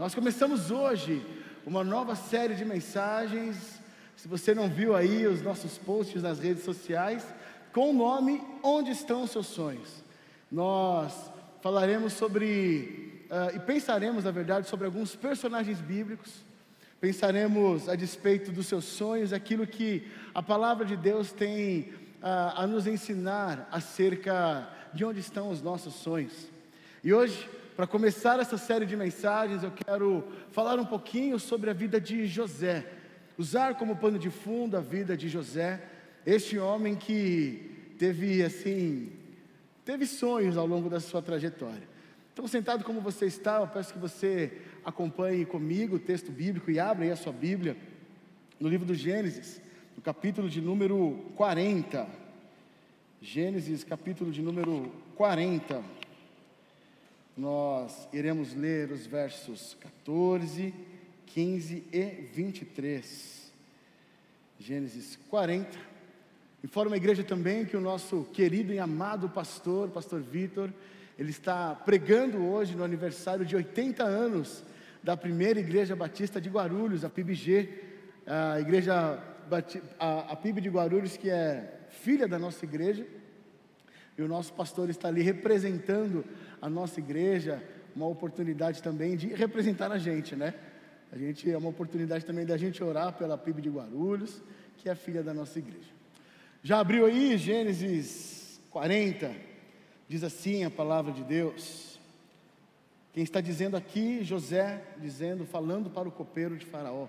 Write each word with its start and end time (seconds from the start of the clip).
Nós 0.00 0.14
começamos 0.14 0.70
hoje 0.70 1.22
uma 1.66 1.84
nova 1.84 2.14
série 2.14 2.54
de 2.54 2.64
mensagens. 2.64 3.82
Se 4.16 4.26
você 4.26 4.54
não 4.54 4.66
viu 4.66 4.96
aí 4.96 5.26
os 5.26 5.42
nossos 5.42 5.76
posts 5.76 6.22
nas 6.22 6.40
redes 6.40 6.64
sociais, 6.64 7.22
com 7.70 7.90
o 7.90 7.92
nome 7.92 8.42
Onde 8.62 8.92
estão 8.92 9.24
os 9.24 9.30
seus 9.30 9.48
sonhos? 9.48 10.02
Nós 10.50 11.30
falaremos 11.60 12.14
sobre 12.14 13.26
uh, 13.30 13.54
e 13.54 13.60
pensaremos, 13.60 14.24
na 14.24 14.30
verdade, 14.30 14.66
sobre 14.70 14.86
alguns 14.86 15.14
personagens 15.14 15.82
bíblicos. 15.82 16.32
Pensaremos 16.98 17.86
a 17.86 17.94
despeito 17.94 18.50
dos 18.50 18.68
seus 18.68 18.86
sonhos, 18.86 19.34
aquilo 19.34 19.66
que 19.66 20.08
a 20.34 20.42
palavra 20.42 20.86
de 20.86 20.96
Deus 20.96 21.30
tem 21.30 21.92
uh, 22.22 22.56
a 22.56 22.66
nos 22.66 22.86
ensinar 22.86 23.68
acerca 23.70 24.66
de 24.94 25.04
onde 25.04 25.20
estão 25.20 25.50
os 25.50 25.60
nossos 25.60 25.92
sonhos. 25.92 26.48
E 27.04 27.12
hoje 27.12 27.46
para 27.80 27.86
começar 27.86 28.38
essa 28.38 28.58
série 28.58 28.84
de 28.84 28.94
mensagens, 28.94 29.62
eu 29.62 29.70
quero 29.70 30.22
falar 30.52 30.78
um 30.78 30.84
pouquinho 30.84 31.38
sobre 31.38 31.70
a 31.70 31.72
vida 31.72 31.98
de 31.98 32.26
José, 32.26 32.84
usar 33.38 33.76
como 33.76 33.96
pano 33.96 34.18
de 34.18 34.28
fundo 34.28 34.76
a 34.76 34.82
vida 34.82 35.16
de 35.16 35.30
José, 35.30 35.82
este 36.26 36.58
homem 36.58 36.94
que 36.94 37.94
teve 37.98 38.42
assim, 38.42 39.10
teve 39.82 40.04
sonhos 40.04 40.58
ao 40.58 40.66
longo 40.66 40.90
da 40.90 41.00
sua 41.00 41.22
trajetória. 41.22 41.88
Então, 42.34 42.46
sentado 42.46 42.84
como 42.84 43.00
você 43.00 43.24
está, 43.24 43.62
eu 43.62 43.66
peço 43.66 43.94
que 43.94 43.98
você 43.98 44.60
acompanhe 44.84 45.46
comigo 45.46 45.96
o 45.96 45.98
texto 45.98 46.30
bíblico 46.30 46.70
e 46.70 46.78
abra 46.78 47.06
aí 47.06 47.10
a 47.10 47.16
sua 47.16 47.32
Bíblia 47.32 47.78
no 48.60 48.68
livro 48.68 48.84
do 48.86 48.94
Gênesis, 48.94 49.58
no 49.96 50.02
capítulo 50.02 50.50
de 50.50 50.60
número 50.60 51.32
40. 51.34 52.06
Gênesis, 53.22 53.82
capítulo 53.84 54.30
de 54.30 54.42
número 54.42 54.92
40 55.16 55.99
nós 57.36 58.08
iremos 58.12 58.54
ler 58.54 58.90
os 58.90 59.06
versos 59.06 59.76
14, 59.80 60.74
15 61.26 61.84
e 61.92 62.04
23. 62.32 63.52
Gênesis 64.58 65.18
40. 65.28 65.78
Informa 66.62 66.94
a 66.94 66.96
igreja 66.96 67.24
também 67.24 67.64
que 67.64 67.76
o 67.76 67.80
nosso 67.80 68.24
querido 68.32 68.72
e 68.72 68.78
amado 68.78 69.28
pastor, 69.28 69.88
pastor 69.88 70.20
Vitor, 70.20 70.70
ele 71.18 71.30
está 71.30 71.74
pregando 71.74 72.44
hoje 72.44 72.74
no 72.74 72.84
aniversário 72.84 73.44
de 73.44 73.56
80 73.56 74.02
anos 74.02 74.62
da 75.02 75.16
primeira 75.16 75.58
igreja 75.58 75.96
batista 75.96 76.40
de 76.40 76.50
Guarulhos, 76.50 77.04
a 77.04 77.08
PIBG, 77.08 77.68
a 78.26 78.60
igreja 78.60 79.18
a, 79.98 80.32
a 80.32 80.36
PIB 80.36 80.60
de 80.60 80.68
Guarulhos 80.68 81.16
que 81.16 81.30
é 81.30 81.80
filha 81.88 82.28
da 82.28 82.38
nossa 82.38 82.64
igreja. 82.64 83.06
E 84.16 84.22
o 84.22 84.28
nosso 84.28 84.52
pastor 84.52 84.90
está 84.90 85.08
ali 85.08 85.22
representando 85.22 86.24
a 86.60 86.68
nossa 86.68 87.00
igreja, 87.00 87.62
uma 87.94 88.06
oportunidade 88.06 88.82
também 88.82 89.16
de 89.16 89.28
representar 89.28 89.90
a 89.90 89.98
gente, 89.98 90.36
né? 90.36 90.54
A 91.12 91.18
gente 91.18 91.50
é 91.50 91.58
uma 91.58 91.68
oportunidade 91.68 92.24
também 92.24 92.46
da 92.46 92.56
gente 92.56 92.82
orar 92.84 93.12
pela 93.14 93.36
PIB 93.36 93.62
de 93.62 93.70
Guarulhos, 93.70 94.40
que 94.76 94.88
é 94.88 94.94
filha 94.94 95.22
da 95.22 95.34
nossa 95.34 95.58
igreja. 95.58 95.90
Já 96.62 96.78
abriu 96.78 97.06
aí 97.06 97.36
Gênesis 97.36 98.60
40, 98.70 99.34
diz 100.08 100.22
assim 100.22 100.64
a 100.64 100.70
palavra 100.70 101.12
de 101.12 101.24
Deus. 101.24 101.98
Quem 103.12 103.24
está 103.24 103.40
dizendo 103.40 103.76
aqui, 103.76 104.22
José, 104.22 104.84
dizendo, 104.98 105.44
falando 105.44 105.90
para 105.90 106.08
o 106.08 106.12
copeiro 106.12 106.56
de 106.56 106.64
Faraó: 106.64 107.08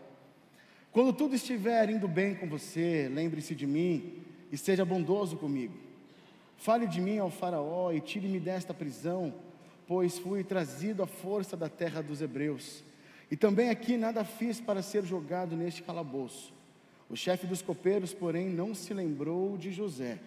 Quando 0.92 1.14
tudo 1.14 1.36
estiver 1.36 1.90
indo 1.90 2.08
bem 2.08 2.34
com 2.34 2.48
você, 2.48 3.08
lembre-se 3.14 3.54
de 3.54 3.68
mim 3.68 4.24
e 4.52 4.58
seja 4.58 4.84
bondoso 4.84 5.38
comigo. 5.38 5.91
Fale 6.62 6.86
de 6.86 7.02
mim 7.02 7.17
ao 7.17 7.31
Faraó 7.31 7.92
e 7.92 8.00
tire-me 8.00 8.40
desta 8.40 8.72
prisão, 8.72 9.34
pois 9.88 10.20
fui 10.20 10.44
trazido 10.44 11.02
à 11.02 11.08
força 11.08 11.58
da 11.58 11.68
terra 11.68 12.03
dos 12.03 12.22
hebreus. 12.22 12.84
E 13.31 13.36
também 13.36 13.72
aqui 13.72 13.98
nada 13.98 14.23
fiz 14.23 14.62
para 14.62 14.84
ser 14.84 15.03
jogado 15.03 15.56
neste 15.56 15.81
calabouço. 15.81 16.53
O 17.09 17.18
chefe 17.18 17.48
dos 17.48 17.64
copeiros, 17.64 18.14
porém, 18.14 18.48
não 18.48 18.76
se 18.76 18.94
lembrou 18.94 19.58
de 19.58 19.72
José. 19.72 20.20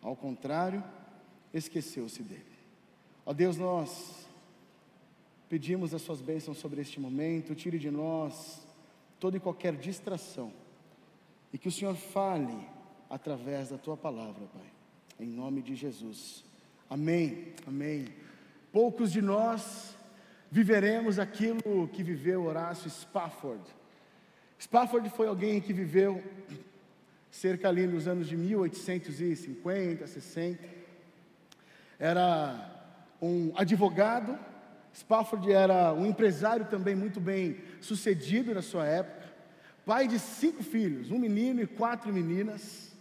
Ao 0.00 0.14
contrário, 0.14 0.84
esqueceu-se 1.52 2.22
dele. 2.22 2.46
Ó 3.26 3.32
Deus, 3.32 3.56
nós 3.56 4.28
pedimos 5.48 5.92
as 5.92 6.02
suas 6.02 6.20
bênçãos 6.20 6.58
sobre 6.58 6.80
este 6.80 7.00
momento, 7.00 7.56
tire 7.56 7.80
de 7.80 7.90
nós 7.90 8.64
toda 9.18 9.36
e 9.36 9.40
qualquer 9.40 9.74
distração, 9.74 10.52
e 11.52 11.58
que 11.58 11.66
o 11.66 11.72
Senhor 11.72 11.96
fale 11.96 12.68
através 13.10 13.70
da 13.70 13.78
tua 13.78 13.96
palavra, 13.96 14.46
Pai 14.46 14.81
em 15.22 15.28
nome 15.28 15.62
de 15.62 15.76
Jesus. 15.76 16.44
Amém, 16.90 17.54
amém. 17.64 18.08
Poucos 18.72 19.12
de 19.12 19.22
nós 19.22 19.96
viveremos 20.50 21.16
aquilo 21.16 21.86
que 21.92 22.02
viveu 22.02 22.42
Horácio 22.42 22.90
Spafford. 22.90 23.62
Spafford 24.58 25.08
foi 25.10 25.28
alguém 25.28 25.60
que 25.60 25.72
viveu 25.72 26.20
cerca 27.30 27.68
ali 27.68 27.86
nos 27.86 28.08
anos 28.08 28.26
de 28.26 28.36
1850, 28.36 30.08
60. 30.08 30.68
Era 32.00 32.98
um 33.22 33.52
advogado. 33.54 34.36
Spafford 34.92 35.52
era 35.52 35.94
um 35.94 36.04
empresário 36.04 36.66
também 36.66 36.96
muito 36.96 37.20
bem 37.20 37.58
sucedido 37.80 38.52
na 38.52 38.60
sua 38.60 38.86
época. 38.86 39.32
Pai 39.86 40.08
de 40.08 40.18
cinco 40.18 40.64
filhos, 40.64 41.12
um 41.12 41.18
menino 41.18 41.62
e 41.62 41.66
quatro 41.66 42.12
meninas 42.12 42.91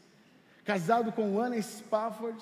casado 0.72 1.12
com 1.12 1.38
Anna 1.38 1.62
Spafford, 1.62 2.42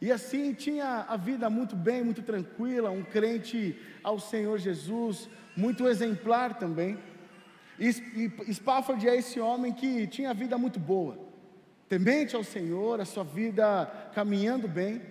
e 0.00 0.12
assim 0.12 0.54
tinha 0.54 1.06
a 1.08 1.16
vida 1.16 1.50
muito 1.50 1.74
bem, 1.74 2.04
muito 2.04 2.22
tranquila, 2.22 2.88
um 2.88 3.02
crente 3.02 3.76
ao 4.00 4.20
Senhor 4.20 4.58
Jesus, 4.58 5.28
muito 5.56 5.88
exemplar 5.88 6.56
também. 6.56 6.96
E 7.76 7.90
Spafford 8.52 9.08
é 9.08 9.16
esse 9.16 9.40
homem 9.40 9.72
que 9.72 10.06
tinha 10.06 10.30
a 10.30 10.32
vida 10.32 10.56
muito 10.56 10.78
boa, 10.78 11.18
temente 11.88 12.36
ao 12.36 12.44
Senhor, 12.44 13.00
a 13.00 13.04
sua 13.04 13.24
vida 13.24 13.86
caminhando 14.14 14.68
bem, 14.68 15.02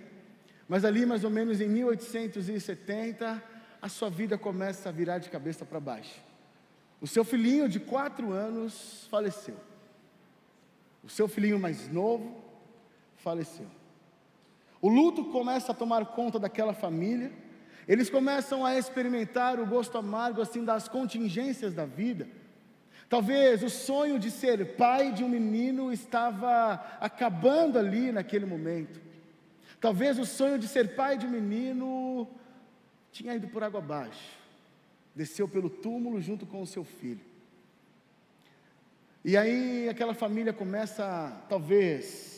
mas 0.66 0.86
ali 0.86 1.04
mais 1.04 1.22
ou 1.22 1.28
menos 1.28 1.60
em 1.60 1.68
1870, 1.68 3.42
a 3.82 3.88
sua 3.90 4.08
vida 4.08 4.38
começa 4.38 4.88
a 4.88 4.92
virar 4.92 5.18
de 5.18 5.28
cabeça 5.28 5.66
para 5.66 5.78
baixo. 5.78 6.18
O 6.98 7.06
seu 7.06 7.26
filhinho 7.26 7.68
de 7.68 7.78
quatro 7.78 8.32
anos 8.32 9.06
faleceu. 9.10 9.56
O 11.02 11.10
seu 11.10 11.28
filhinho 11.28 11.58
mais 11.58 11.92
novo 11.92 12.42
faleceu. 13.24 13.66
O 14.80 14.88
luto 14.88 15.24
começa 15.36 15.72
a 15.72 15.74
tomar 15.74 16.04
conta 16.18 16.38
daquela 16.38 16.74
família. 16.74 17.32
Eles 17.88 18.10
começam 18.10 18.64
a 18.64 18.76
experimentar 18.78 19.58
o 19.58 19.66
gosto 19.66 19.96
amargo 19.96 20.42
assim 20.42 20.62
das 20.62 20.88
contingências 20.88 21.72
da 21.74 21.86
vida. 21.86 22.28
Talvez 23.08 23.62
o 23.62 23.70
sonho 23.70 24.18
de 24.18 24.30
ser 24.30 24.76
pai 24.76 25.10
de 25.10 25.24
um 25.24 25.28
menino 25.28 25.90
estava 25.90 26.74
acabando 27.00 27.78
ali 27.78 28.12
naquele 28.12 28.44
momento. 28.44 29.00
Talvez 29.80 30.18
o 30.18 30.26
sonho 30.26 30.58
de 30.58 30.68
ser 30.68 30.94
pai 30.94 31.16
de 31.16 31.26
um 31.26 31.30
menino 31.30 32.28
tinha 33.10 33.34
ido 33.34 33.48
por 33.48 33.62
água 33.62 33.80
abaixo. 33.80 34.32
Desceu 35.14 35.46
pelo 35.48 35.70
túmulo 35.70 36.20
junto 36.20 36.44
com 36.44 36.60
o 36.60 36.66
seu 36.66 36.84
filho. 36.84 37.20
E 39.24 39.36
aí 39.36 39.88
aquela 39.88 40.12
família 40.12 40.52
começa, 40.52 41.04
talvez, 41.48 42.33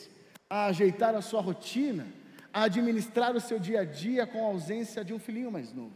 a 0.49 0.67
ajeitar 0.67 1.15
a 1.15 1.23
sua 1.23 1.41
rotina, 1.41 2.07
a 2.53 2.65
administrar 2.65 3.35
o 3.35 3.41
seu 3.41 3.59
dia 3.59 3.81
a 3.81 3.85
dia 3.85 4.27
com 4.27 4.45
a 4.45 4.49
ausência 4.49 5.05
de 5.05 5.13
um 5.13 5.19
filhinho 5.19 5.51
mais 5.51 5.73
novo. 5.73 5.95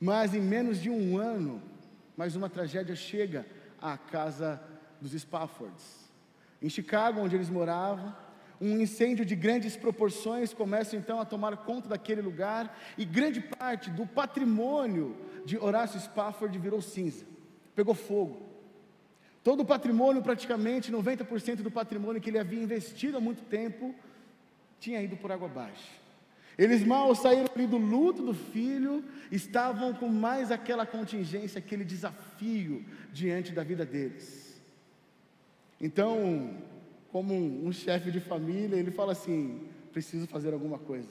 Mas 0.00 0.34
em 0.34 0.40
menos 0.40 0.80
de 0.80 0.90
um 0.90 1.18
ano, 1.18 1.62
mais 2.16 2.36
uma 2.36 2.48
tragédia 2.48 2.94
chega 2.94 3.46
à 3.80 3.96
casa 3.96 4.60
dos 5.00 5.12
Spaffords. 5.12 6.04
Em 6.62 6.68
Chicago, 6.68 7.20
onde 7.20 7.34
eles 7.36 7.50
moravam, 7.50 8.14
um 8.60 8.78
incêndio 8.78 9.24
de 9.24 9.34
grandes 9.34 9.76
proporções 9.76 10.54
começa 10.54 10.96
então 10.96 11.20
a 11.20 11.24
tomar 11.24 11.56
conta 11.58 11.88
daquele 11.88 12.22
lugar 12.22 12.78
e 12.96 13.04
grande 13.04 13.40
parte 13.40 13.90
do 13.90 14.06
patrimônio 14.06 15.16
de 15.44 15.58
Horácio 15.58 16.00
Spafford 16.00 16.56
virou 16.58 16.80
cinza, 16.80 17.26
pegou 17.74 17.94
fogo. 17.94 18.53
Todo 19.44 19.60
o 19.60 19.64
patrimônio, 19.66 20.22
praticamente 20.22 20.90
90% 20.90 21.56
do 21.56 21.70
patrimônio 21.70 22.20
que 22.20 22.30
ele 22.30 22.38
havia 22.38 22.62
investido 22.62 23.18
há 23.18 23.20
muito 23.20 23.42
tempo, 23.42 23.94
tinha 24.80 25.02
ido 25.02 25.18
por 25.18 25.30
água 25.30 25.46
abaixo. 25.46 25.90
Eles 26.56 26.82
mal 26.82 27.14
saíram 27.14 27.46
do 27.68 27.76
luto 27.76 28.22
do 28.22 28.32
filho, 28.32 29.04
estavam 29.30 29.92
com 29.92 30.08
mais 30.08 30.50
aquela 30.50 30.86
contingência, 30.86 31.58
aquele 31.58 31.84
desafio 31.84 32.82
diante 33.12 33.52
da 33.52 33.62
vida 33.62 33.84
deles. 33.84 34.60
Então, 35.78 36.56
como 37.12 37.34
um, 37.34 37.66
um 37.66 37.72
chefe 37.72 38.10
de 38.10 38.20
família, 38.20 38.76
ele 38.76 38.90
fala 38.90 39.12
assim: 39.12 39.68
preciso 39.92 40.26
fazer 40.26 40.54
alguma 40.54 40.78
coisa. 40.78 41.08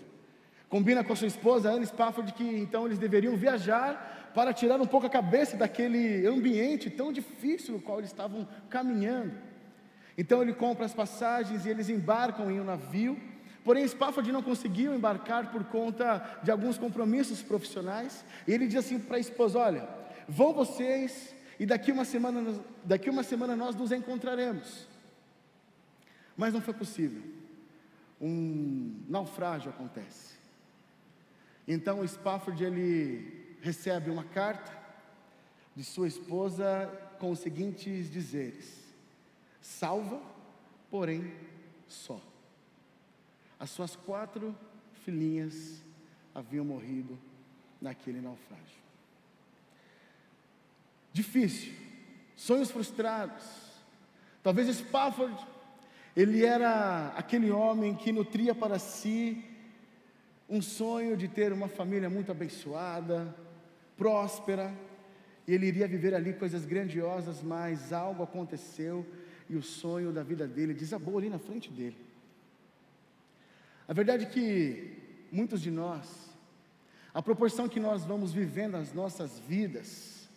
Combina 0.69 1.03
com 1.03 1.13
a 1.13 1.15
sua 1.15 1.27
esposa, 1.27 1.69
Anne 1.69 1.85
Spafford, 1.85 2.33
que 2.33 2.43
então 2.43 2.87
eles 2.87 2.97
deveriam 2.97 3.37
viajar 3.37 4.22
para 4.33 4.53
tirar 4.53 4.81
um 4.81 4.85
pouco 4.85 5.07
a 5.07 5.09
cabeça 5.09 5.55
daquele 5.55 6.25
ambiente 6.25 6.89
tão 6.89 7.11
difícil 7.11 7.75
no 7.75 7.81
qual 7.81 7.99
eles 7.99 8.09
estavam 8.09 8.47
caminhando. 8.69 9.33
Então 10.17 10.41
ele 10.41 10.53
compra 10.53 10.85
as 10.85 10.93
passagens 10.93 11.65
e 11.65 11.69
eles 11.69 11.89
embarcam 11.89 12.49
em 12.51 12.59
um 12.59 12.63
navio. 12.63 13.19
Porém, 13.63 13.87
Spafford 13.87 14.31
não 14.31 14.43
conseguiu 14.43 14.93
embarcar 14.93 15.51
por 15.51 15.63
conta 15.65 16.39
de 16.43 16.51
alguns 16.51 16.77
compromissos 16.77 17.41
profissionais. 17.41 18.25
E 18.47 18.51
ele 18.51 18.67
diz 18.67 18.77
assim 18.77 18.99
para 18.99 19.17
a 19.17 19.19
esposa: 19.19 19.59
Olha, 19.59 19.87
vão 20.27 20.53
vocês 20.53 21.33
e 21.59 21.65
daqui 21.65 21.91
uma 21.91 22.05
semana, 22.05 22.59
daqui 22.83 23.09
uma 23.09 23.23
semana 23.23 23.55
nós 23.55 23.75
nos 23.75 23.91
encontraremos. 23.91 24.87
Mas 26.35 26.53
não 26.53 26.61
foi 26.61 26.73
possível. 26.73 27.21
Um 28.19 29.01
naufrágio 29.07 29.69
acontece. 29.69 30.33
Então 31.67 32.05
Spafford 32.05 32.63
ele 32.63 33.42
recebe 33.63 34.11
uma 34.11 34.25
carta 34.25 34.77
de 35.73 35.85
sua 35.85 36.07
esposa 36.07 36.91
com 37.17 37.31
os 37.31 37.39
seguintes 37.39 38.11
dizeres: 38.11 38.83
salva, 39.61 40.21
porém 40.91 41.33
só. 41.87 42.21
As 43.57 43.69
suas 43.69 43.95
quatro 43.95 44.53
filhinhas 45.05 45.81
haviam 46.35 46.65
morrido 46.65 47.17
naquele 47.81 48.19
naufrágio. 48.19 48.83
Difícil, 51.13 51.73
sonhos 52.35 52.69
frustrados. 52.69 53.45
Talvez 54.43 54.75
Spafford, 54.75 55.37
ele 56.17 56.43
era 56.43 57.13
aquele 57.15 57.49
homem 57.49 57.95
que 57.95 58.11
nutria 58.11 58.53
para 58.53 58.77
si 58.77 59.45
um 60.49 60.61
sonho 60.61 61.15
de 61.15 61.29
ter 61.29 61.53
uma 61.53 61.69
família 61.69 62.09
muito 62.09 62.29
abençoada, 62.29 63.33
próspera, 63.97 64.73
e 65.47 65.53
ele 65.53 65.67
iria 65.67 65.87
viver 65.87 66.13
ali 66.13 66.33
coisas 66.33 66.65
grandiosas, 66.65 67.41
mas 67.41 67.91
algo 67.91 68.23
aconteceu 68.23 69.05
e 69.49 69.55
o 69.55 69.61
sonho 69.61 70.11
da 70.11 70.23
vida 70.23 70.47
dele 70.47 70.73
desabou 70.73 71.17
ali 71.17 71.29
na 71.29 71.39
frente 71.39 71.69
dele. 71.71 71.97
A 73.87 73.93
verdade 73.93 74.23
é 74.23 74.29
que 74.29 74.97
muitos 75.31 75.61
de 75.61 75.69
nós, 75.69 76.29
a 77.13 77.21
proporção 77.21 77.67
que 77.67 77.79
nós 77.79 78.05
vamos 78.05 78.31
vivendo 78.31 78.75
as 78.75 78.93
nossas 78.93 79.37
vidas, 79.39 80.29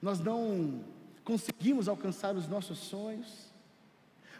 nós 0.00 0.18
não 0.20 0.84
conseguimos 1.22 1.88
alcançar 1.88 2.34
os 2.34 2.48
nossos 2.48 2.78
sonhos. 2.78 3.52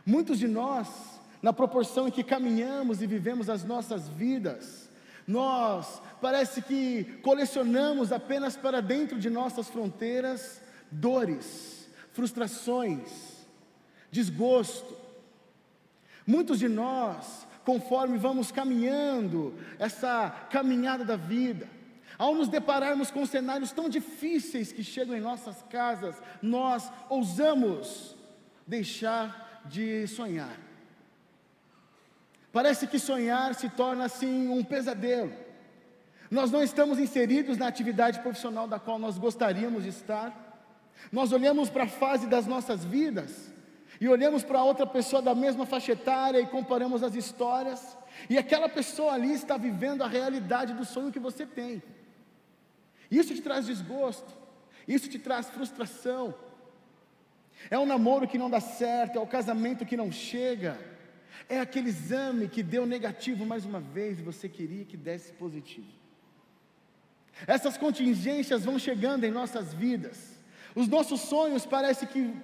Muitos 0.04 0.38
de 0.38 0.48
nós, 0.48 1.20
na 1.42 1.52
proporção 1.52 2.08
em 2.08 2.10
que 2.10 2.24
caminhamos 2.24 3.02
e 3.02 3.06
vivemos 3.06 3.50
as 3.50 3.64
nossas 3.64 4.08
vidas, 4.08 4.85
nós 5.26 6.00
parece 6.20 6.62
que 6.62 7.04
colecionamos 7.22 8.12
apenas 8.12 8.56
para 8.56 8.80
dentro 8.80 9.18
de 9.18 9.28
nossas 9.28 9.68
fronteiras 9.68 10.60
dores, 10.90 11.88
frustrações, 12.12 13.46
desgosto. 14.10 14.96
Muitos 16.26 16.58
de 16.58 16.68
nós 16.68 17.46
conforme 17.66 18.16
vamos 18.16 18.52
caminhando 18.52 19.52
essa 19.76 20.30
caminhada 20.50 21.04
da 21.04 21.16
vida, 21.16 21.68
ao 22.16 22.32
nos 22.32 22.46
depararmos 22.48 23.10
com 23.10 23.26
cenários 23.26 23.72
tão 23.72 23.88
difíceis 23.88 24.70
que 24.70 24.84
chegam 24.84 25.16
em 25.16 25.20
nossas 25.20 25.60
casas, 25.62 26.14
nós 26.40 26.88
ousamos 27.10 28.14
deixar 28.64 29.62
de 29.66 30.06
sonhar. 30.06 30.65
Parece 32.56 32.86
que 32.86 32.98
sonhar 32.98 33.54
se 33.54 33.68
torna 33.68 34.06
assim 34.06 34.48
um 34.48 34.64
pesadelo. 34.64 35.30
Nós 36.30 36.50
não 36.50 36.62
estamos 36.62 36.98
inseridos 36.98 37.58
na 37.58 37.66
atividade 37.66 38.20
profissional 38.20 38.66
da 38.66 38.78
qual 38.78 38.98
nós 38.98 39.18
gostaríamos 39.18 39.82
de 39.82 39.90
estar. 39.90 40.32
Nós 41.12 41.32
olhamos 41.32 41.68
para 41.68 41.84
a 41.84 41.86
fase 41.86 42.26
das 42.26 42.46
nossas 42.46 42.82
vidas 42.82 43.52
e 44.00 44.08
olhamos 44.08 44.42
para 44.42 44.62
outra 44.62 44.86
pessoa 44.86 45.20
da 45.20 45.34
mesma 45.34 45.66
faixa 45.66 45.92
etária 45.92 46.40
e 46.40 46.46
comparamos 46.46 47.02
as 47.02 47.14
histórias, 47.14 47.94
e 48.30 48.38
aquela 48.38 48.70
pessoa 48.70 49.12
ali 49.12 49.34
está 49.34 49.58
vivendo 49.58 50.00
a 50.00 50.08
realidade 50.08 50.72
do 50.72 50.86
sonho 50.86 51.12
que 51.12 51.18
você 51.18 51.44
tem. 51.44 51.82
Isso 53.10 53.34
te 53.34 53.42
traz 53.42 53.66
desgosto, 53.66 54.32
isso 54.88 55.10
te 55.10 55.18
traz 55.18 55.50
frustração. 55.50 56.34
É 57.70 57.78
um 57.78 57.84
namoro 57.84 58.26
que 58.26 58.38
não 58.38 58.48
dá 58.48 58.60
certo, 58.60 59.18
é 59.18 59.20
o 59.20 59.26
casamento 59.26 59.84
que 59.84 59.94
não 59.94 60.10
chega, 60.10 60.95
é 61.48 61.60
aquele 61.60 61.88
exame 61.88 62.48
que 62.48 62.62
deu 62.62 62.86
negativo 62.86 63.46
mais 63.46 63.64
uma 63.64 63.80
vez 63.80 64.18
e 64.18 64.22
você 64.22 64.48
queria 64.48 64.84
que 64.84 64.96
desse 64.96 65.32
positivo. 65.32 65.86
Essas 67.46 67.76
contingências 67.76 68.64
vão 68.64 68.78
chegando 68.78 69.24
em 69.24 69.30
nossas 69.30 69.74
vidas, 69.74 70.40
os 70.74 70.88
nossos 70.88 71.20
sonhos 71.20 71.66
parece 71.66 72.06
que 72.06 72.34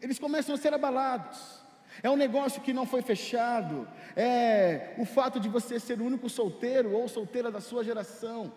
eles 0.00 0.18
começam 0.18 0.54
a 0.54 0.58
ser 0.58 0.72
abalados. 0.72 1.58
É 2.02 2.08
um 2.08 2.16
negócio 2.16 2.62
que 2.62 2.72
não 2.72 2.86
foi 2.86 3.02
fechado, 3.02 3.88
é 4.14 4.94
o 4.98 5.04
fato 5.04 5.40
de 5.40 5.48
você 5.48 5.80
ser 5.80 6.00
o 6.00 6.04
único 6.04 6.28
solteiro 6.28 6.92
ou 6.92 7.08
solteira 7.08 7.50
da 7.50 7.60
sua 7.60 7.82
geração. 7.82 8.52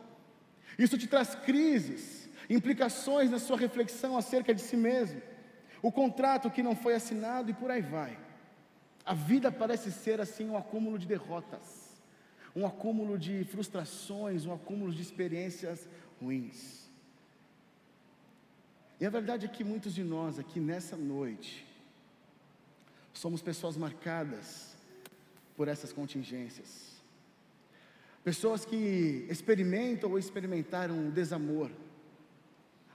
Isso 0.77 0.97
te 0.97 1.07
traz 1.07 1.33
crises, 1.35 2.29
implicações 2.49 3.31
na 3.31 3.39
sua 3.39 3.57
reflexão 3.57 4.17
acerca 4.17 4.53
de 4.53 4.61
si 4.61 4.77
mesmo. 4.77 5.21
O 5.81 5.91
contrato 5.91 6.51
que 6.51 6.61
não 6.61 6.75
foi 6.75 6.93
assinado 6.93 7.49
e 7.49 7.53
por 7.53 7.71
aí 7.71 7.81
vai. 7.81 8.17
A 9.11 9.13
vida 9.13 9.51
parece 9.51 9.91
ser 9.91 10.21
assim 10.21 10.45
um 10.49 10.55
acúmulo 10.55 10.97
de 10.97 11.05
derrotas, 11.05 12.01
um 12.55 12.65
acúmulo 12.65 13.19
de 13.19 13.43
frustrações, 13.43 14.45
um 14.45 14.53
acúmulo 14.53 14.89
de 14.93 15.01
experiências 15.01 15.85
ruins. 16.21 16.89
E 19.01 19.05
a 19.05 19.09
verdade 19.09 19.45
é 19.45 19.49
que 19.49 19.65
muitos 19.65 19.93
de 19.93 20.01
nós 20.01 20.39
aqui 20.39 20.61
nessa 20.61 20.95
noite 20.95 21.67
somos 23.11 23.41
pessoas 23.41 23.75
marcadas 23.75 24.77
por 25.57 25.67
essas 25.67 25.91
contingências. 25.91 26.69
Pessoas 28.23 28.63
que 28.63 29.27
experimentam 29.29 30.11
ou 30.11 30.17
experimentaram 30.17 31.09
o 31.09 31.11
desamor, 31.11 31.69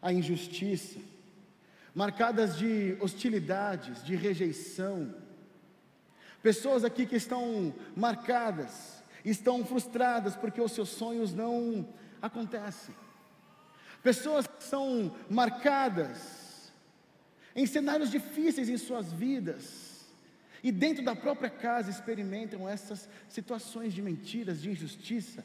a 0.01 0.15
injustiça, 0.15 0.99
marcadas 1.95 2.57
de 2.57 2.97
hostilidades, 3.03 4.03
de 4.03 4.17
rejeição. 4.17 5.25
Pessoas 6.46 6.84
aqui 6.84 7.04
que 7.06 7.16
estão 7.16 7.75
marcadas, 7.96 9.02
estão 9.25 9.66
frustradas 9.66 10.37
porque 10.37 10.60
os 10.60 10.70
seus 10.70 10.90
sonhos 10.90 11.34
não 11.34 11.88
acontecem. 12.22 12.94
Pessoas 14.00 14.46
que 14.46 14.62
são 14.62 15.12
marcadas 15.28 16.72
em 17.56 17.66
cenários 17.66 18.12
difíceis 18.12 18.69
em 18.69 18.78
suas 18.78 19.12
vidas 19.12 20.06
e 20.62 20.70
dentro 20.70 21.04
da 21.04 21.16
própria 21.16 21.50
casa 21.50 21.90
experimentam 21.90 22.69
essas 22.69 23.08
situações 23.28 23.93
de 23.93 24.00
mentiras, 24.00 24.62
de 24.62 24.70
injustiça, 24.70 25.44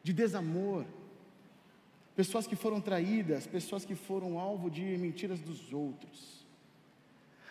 de 0.00 0.12
desamor. 0.12 0.86
Pessoas 2.14 2.46
que 2.46 2.54
foram 2.54 2.80
traídas, 2.80 3.48
pessoas 3.48 3.84
que 3.84 3.96
foram 3.96 4.38
alvo 4.38 4.70
de 4.70 4.96
mentiras 4.96 5.40
dos 5.40 5.72
outros. 5.72 6.46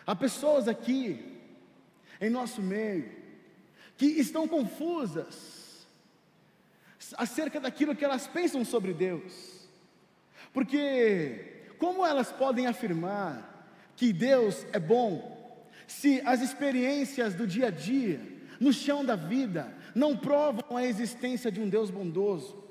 Há 0.07 0.15
pessoas 0.15 0.69
aqui 0.69 1.38
em 2.19 2.29
nosso 2.29 2.61
meio 2.61 3.19
que 3.97 4.05
estão 4.05 4.47
confusas 4.47 5.85
acerca 7.17 7.59
daquilo 7.59 7.95
que 7.95 8.05
elas 8.05 8.27
pensam 8.27 8.63
sobre 8.63 8.93
Deus. 8.93 9.67
Porque 10.53 11.73
como 11.77 12.05
elas 12.05 12.31
podem 12.31 12.65
afirmar 12.65 13.67
que 13.95 14.13
Deus 14.13 14.65
é 14.71 14.79
bom, 14.79 15.67
se 15.85 16.21
as 16.21 16.41
experiências 16.41 17.33
do 17.33 17.45
dia 17.45 17.67
a 17.67 17.71
dia, 17.71 18.21
no 18.59 18.71
chão 18.71 19.03
da 19.03 19.15
vida, 19.15 19.73
não 19.93 20.15
provam 20.15 20.77
a 20.77 20.85
existência 20.85 21.51
de 21.51 21.59
um 21.59 21.67
Deus 21.67 21.89
bondoso? 21.89 22.63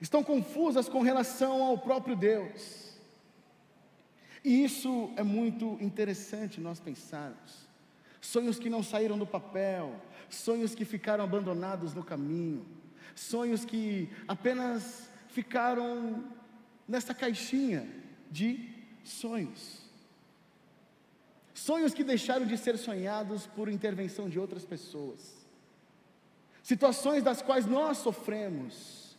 Estão 0.00 0.24
confusas 0.24 0.88
com 0.88 1.02
relação 1.02 1.62
ao 1.62 1.78
próprio 1.78 2.16
Deus. 2.16 2.98
E 4.44 4.64
isso 4.64 5.12
é 5.16 5.22
muito 5.22 5.78
interessante 5.80 6.60
nós 6.60 6.80
pensarmos. 6.80 7.70
Sonhos 8.22 8.56
que 8.56 8.70
não 8.70 8.84
saíram 8.84 9.18
do 9.18 9.26
papel, 9.26 10.00
sonhos 10.30 10.76
que 10.76 10.84
ficaram 10.84 11.24
abandonados 11.24 11.92
no 11.92 12.04
caminho, 12.04 12.64
sonhos 13.16 13.64
que 13.64 14.08
apenas 14.28 15.10
ficaram 15.28 16.24
nessa 16.86 17.12
caixinha 17.12 17.84
de 18.30 18.70
sonhos. 19.02 19.82
Sonhos 21.52 21.92
que 21.92 22.04
deixaram 22.04 22.46
de 22.46 22.56
ser 22.56 22.78
sonhados 22.78 23.48
por 23.48 23.68
intervenção 23.68 24.28
de 24.28 24.38
outras 24.38 24.64
pessoas. 24.64 25.44
Situações 26.62 27.24
das 27.24 27.42
quais 27.42 27.66
nós 27.66 27.98
sofremos 27.98 29.16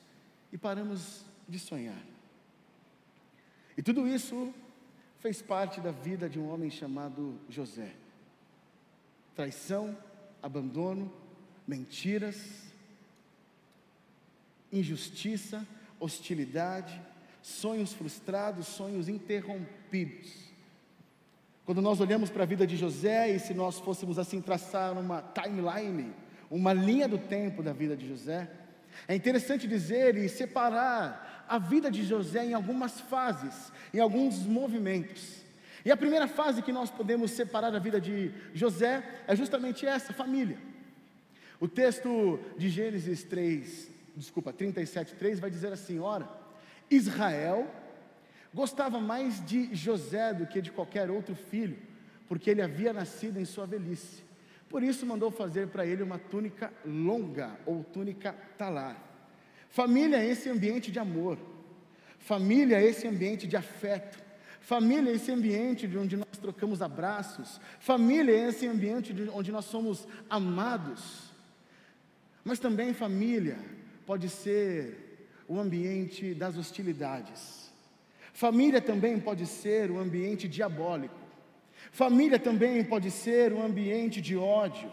e 0.49 0.57
paramos 0.57 1.25
de 1.47 1.59
sonhar. 1.59 2.01
E 3.77 3.83
tudo 3.83 4.07
isso 4.07 4.53
fez 5.19 5.41
parte 5.41 5.81
da 5.81 5.91
vida 5.91 6.29
de 6.29 6.39
um 6.39 6.49
homem 6.49 6.69
chamado 6.69 7.37
José. 7.49 7.93
Traição, 9.35 9.97
abandono, 10.41 11.11
mentiras, 11.67 12.37
injustiça, 14.71 15.65
hostilidade, 15.99 16.99
sonhos 17.41 17.93
frustrados, 17.93 18.67
sonhos 18.67 19.07
interrompidos. 19.07 20.31
Quando 21.65 21.81
nós 21.81 22.01
olhamos 22.01 22.29
para 22.29 22.43
a 22.43 22.47
vida 22.47 22.67
de 22.67 22.75
José, 22.75 23.29
e 23.29 23.39
se 23.39 23.53
nós 23.53 23.79
fôssemos 23.79 24.19
assim 24.19 24.41
traçar 24.41 24.97
uma 24.97 25.21
timeline, 25.21 26.13
uma 26.49 26.73
linha 26.73 27.07
do 27.07 27.17
tempo 27.17 27.63
da 27.63 27.71
vida 27.71 27.95
de 27.95 28.07
José, 28.07 28.49
é 29.07 29.15
interessante 29.15 29.67
dizer 29.67 30.17
e 30.17 30.27
separar 30.27 31.45
a 31.47 31.57
vida 31.57 31.89
de 31.89 32.03
José 32.03 32.45
em 32.45 32.53
algumas 32.53 32.99
fases, 32.99 33.71
em 33.93 33.99
alguns 33.99 34.39
movimentos. 34.45 35.42
E 35.85 35.91
a 35.91 35.97
primeira 35.97 36.27
fase 36.27 36.61
que 36.61 36.71
nós 36.71 36.89
podemos 36.89 37.31
separar 37.31 37.69
da 37.69 37.79
vida 37.79 37.99
de 37.99 38.31
José 38.53 39.03
é 39.27 39.35
justamente 39.35 39.85
essa, 39.85 40.13
família. 40.13 40.57
O 41.59 41.67
texto 41.67 42.39
de 42.57 42.69
Gênesis 42.69 43.23
3, 43.23 43.89
desculpa, 44.15 44.53
37, 44.53 45.15
3 45.15 45.39
vai 45.39 45.49
dizer 45.49 45.73
assim: 45.73 45.99
ora, 45.99 46.29
Israel 46.89 47.69
gostava 48.53 48.99
mais 48.99 49.43
de 49.45 49.73
José 49.73 50.33
do 50.33 50.45
que 50.45 50.61
de 50.61 50.71
qualquer 50.71 51.09
outro 51.09 51.35
filho, 51.35 51.77
porque 52.27 52.49
ele 52.49 52.61
havia 52.61 52.93
nascido 52.93 53.39
em 53.39 53.45
sua 53.45 53.65
velhice. 53.65 54.23
Por 54.69 54.81
isso 54.81 55.05
mandou 55.05 55.29
fazer 55.29 55.67
para 55.67 55.85
ele 55.85 56.01
uma 56.01 56.17
túnica 56.17 56.71
longa 56.85 57.59
ou 57.65 57.83
túnica 57.83 58.33
talar. 58.57 58.97
Família 59.69 60.17
é 60.17 60.25
esse 60.25 60.49
ambiente 60.49 60.91
de 60.91 60.99
amor. 60.99 61.37
Família 62.19 62.79
é 62.79 62.85
esse 62.85 63.07
ambiente 63.07 63.45
de 63.45 63.57
afeto. 63.57 64.22
Família 64.63 65.11
é 65.11 65.15
esse 65.15 65.29
ambiente 65.29 65.85
onde 65.97 66.15
nós 66.15 66.37
trocamos 66.41 66.81
abraços. 66.81 67.59
Família 67.81 68.33
é 68.33 68.47
esse 68.47 68.65
ambiente 68.65 69.13
onde 69.33 69.51
nós 69.51 69.65
somos 69.65 70.07
amados. 70.29 71.33
Mas 72.45 72.59
também 72.59 72.93
família 72.93 73.57
pode 74.05 74.29
ser 74.29 75.27
o 75.49 75.59
ambiente 75.59 76.33
das 76.33 76.57
hostilidades. 76.57 77.73
Família 78.31 78.79
também 78.79 79.19
pode 79.19 79.45
ser 79.45 79.91
o 79.91 79.99
ambiente 79.99 80.47
diabólico. 80.47 81.19
Família 81.91 82.39
também 82.39 82.85
pode 82.85 83.11
ser 83.11 83.51
um 83.51 83.61
ambiente 83.61 84.21
de 84.21 84.37
ódio. 84.37 84.89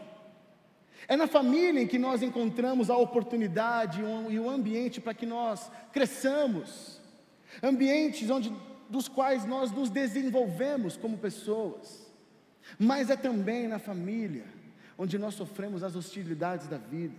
É 1.06 1.16
na 1.16 1.28
família 1.28 1.80
em 1.80 1.86
que 1.86 1.96
nós 1.96 2.24
encontramos 2.24 2.90
a 2.90 2.96
oportunidade 2.96 4.02
e 4.30 4.38
o 4.40 4.50
ambiente 4.50 5.00
para 5.00 5.14
que 5.14 5.26
nós 5.26 5.70
cresçamos, 5.92 7.00
ambientes 7.62 8.28
onde 8.30 8.52
dos 8.90 9.09
quais 9.09 9.47
nós 9.47 9.70
nos 9.70 9.88
desenvolvemos 9.88 10.97
como 10.97 11.16
pessoas, 11.16 12.11
mas 12.78 13.09
é 13.09 13.16
também 13.16 13.68
na 13.68 13.78
família 13.78 14.44
onde 14.99 15.16
nós 15.16 15.35
sofremos 15.35 15.82
as 15.82 15.97
hostilidades 15.97 16.66
da 16.66 16.76
vida, 16.76 17.16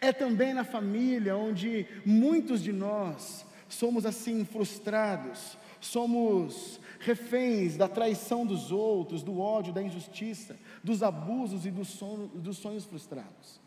é 0.00 0.12
também 0.12 0.52
na 0.52 0.64
família 0.64 1.36
onde 1.36 1.86
muitos 2.04 2.62
de 2.62 2.72
nós 2.72 3.46
somos 3.68 4.06
assim 4.06 4.44
frustrados, 4.44 5.56
somos 5.80 6.80
reféns 6.98 7.76
da 7.76 7.86
traição 7.86 8.46
dos 8.46 8.72
outros, 8.72 9.22
do 9.22 9.38
ódio, 9.38 9.72
da 9.72 9.82
injustiça, 9.82 10.56
dos 10.82 11.02
abusos 11.02 11.66
e 11.66 11.70
dos 11.70 11.88
sonhos, 11.88 12.30
dos 12.34 12.56
sonhos 12.56 12.84
frustrados. 12.84 13.60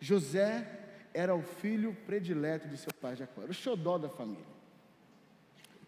José 0.00 0.80
era 1.12 1.34
o 1.34 1.42
filho 1.42 1.96
predileto 2.06 2.68
de 2.68 2.76
seu 2.76 2.92
pai 3.00 3.16
Jacó, 3.16 3.42
o 3.42 3.52
xodó 3.52 3.98
da 3.98 4.08
família. 4.08 4.51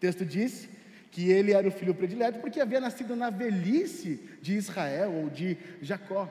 Texto 0.05 0.23
diz 0.23 0.69
que 1.09 1.31
ele 1.31 1.51
era 1.51 1.67
o 1.67 1.71
filho 1.71 1.95
predileto 1.95 2.37
porque 2.39 2.61
havia 2.61 2.79
nascido 2.79 3.15
na 3.15 3.31
velhice 3.31 4.19
de 4.39 4.53
Israel 4.53 5.11
ou 5.11 5.29
de 5.31 5.57
Jacó. 5.81 6.29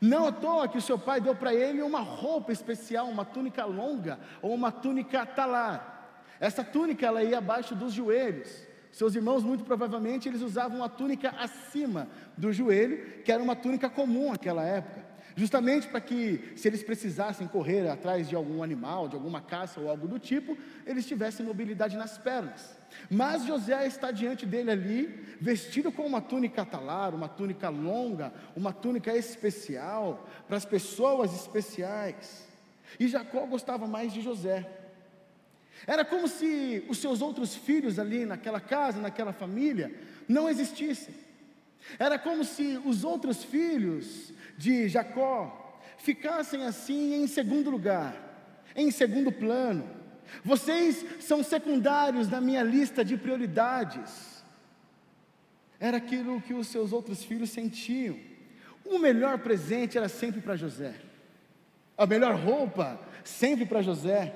Não 0.00 0.24
à 0.26 0.30
toa 0.30 0.68
que 0.68 0.78
o 0.78 0.82
seu 0.82 0.96
pai 0.96 1.20
deu 1.20 1.34
para 1.34 1.52
ele 1.52 1.82
uma 1.82 1.98
roupa 1.98 2.52
especial, 2.52 3.08
uma 3.08 3.24
túnica 3.24 3.64
longa 3.64 4.20
ou 4.40 4.54
uma 4.54 4.70
túnica 4.70 5.26
talar. 5.26 6.24
Essa 6.38 6.62
túnica 6.62 7.06
ela 7.06 7.24
ia 7.24 7.38
abaixo 7.38 7.74
dos 7.74 7.92
joelhos. 7.92 8.50
Seus 8.92 9.16
irmãos, 9.16 9.42
muito 9.42 9.64
provavelmente, 9.64 10.28
eles 10.28 10.42
usavam 10.42 10.78
uma 10.78 10.88
túnica 10.88 11.30
acima 11.30 12.08
do 12.36 12.52
joelho, 12.52 13.22
que 13.24 13.32
era 13.32 13.42
uma 13.42 13.56
túnica 13.56 13.90
comum 13.90 14.30
naquela 14.30 14.62
época 14.62 15.11
justamente 15.36 15.88
para 15.88 16.00
que, 16.00 16.52
se 16.56 16.68
eles 16.68 16.82
precisassem 16.82 17.46
correr 17.46 17.88
atrás 17.88 18.28
de 18.28 18.34
algum 18.34 18.62
animal, 18.62 19.08
de 19.08 19.14
alguma 19.14 19.40
caça 19.40 19.80
ou 19.80 19.88
algo 19.88 20.06
do 20.06 20.18
tipo, 20.18 20.56
eles 20.86 21.06
tivessem 21.06 21.44
mobilidade 21.44 21.96
nas 21.96 22.18
pernas. 22.18 22.76
Mas 23.10 23.44
José 23.44 23.86
está 23.86 24.10
diante 24.10 24.44
dele 24.44 24.70
ali, 24.70 25.36
vestido 25.40 25.90
com 25.90 26.06
uma 26.06 26.20
túnica 26.20 26.64
talar, 26.64 27.14
uma 27.14 27.28
túnica 27.28 27.68
longa, 27.68 28.32
uma 28.54 28.72
túnica 28.72 29.16
especial, 29.16 30.28
para 30.46 30.56
as 30.56 30.64
pessoas 30.64 31.34
especiais. 31.34 32.46
E 33.00 33.08
Jacó 33.08 33.46
gostava 33.46 33.86
mais 33.86 34.12
de 34.12 34.20
José. 34.20 34.68
Era 35.86 36.04
como 36.04 36.28
se 36.28 36.84
os 36.88 36.98
seus 36.98 37.20
outros 37.20 37.54
filhos 37.54 37.98
ali 37.98 38.24
naquela 38.24 38.60
casa, 38.60 39.00
naquela 39.00 39.32
família, 39.32 39.92
não 40.28 40.48
existissem. 40.48 41.14
Era 41.98 42.18
como 42.18 42.44
se 42.44 42.80
os 42.84 43.02
outros 43.02 43.42
filhos 43.42 44.32
de 44.56 44.88
Jacó 44.88 45.80
ficassem 45.98 46.64
assim 46.64 47.14
em 47.14 47.26
segundo 47.26 47.70
lugar, 47.70 48.14
em 48.74 48.90
segundo 48.90 49.30
plano. 49.30 49.88
Vocês 50.44 51.04
são 51.20 51.42
secundários 51.42 52.28
na 52.28 52.40
minha 52.40 52.62
lista 52.62 53.04
de 53.04 53.16
prioridades. 53.16 54.42
Era 55.78 55.98
aquilo 55.98 56.40
que 56.40 56.54
os 56.54 56.68
seus 56.68 56.92
outros 56.92 57.22
filhos 57.24 57.50
sentiam. 57.50 58.16
O 58.84 58.98
melhor 58.98 59.38
presente 59.38 59.96
era 59.96 60.08
sempre 60.08 60.40
para 60.40 60.56
José. 60.56 60.94
A 61.96 62.06
melhor 62.06 62.34
roupa 62.34 63.00
sempre 63.24 63.66
para 63.66 63.82
José. 63.82 64.34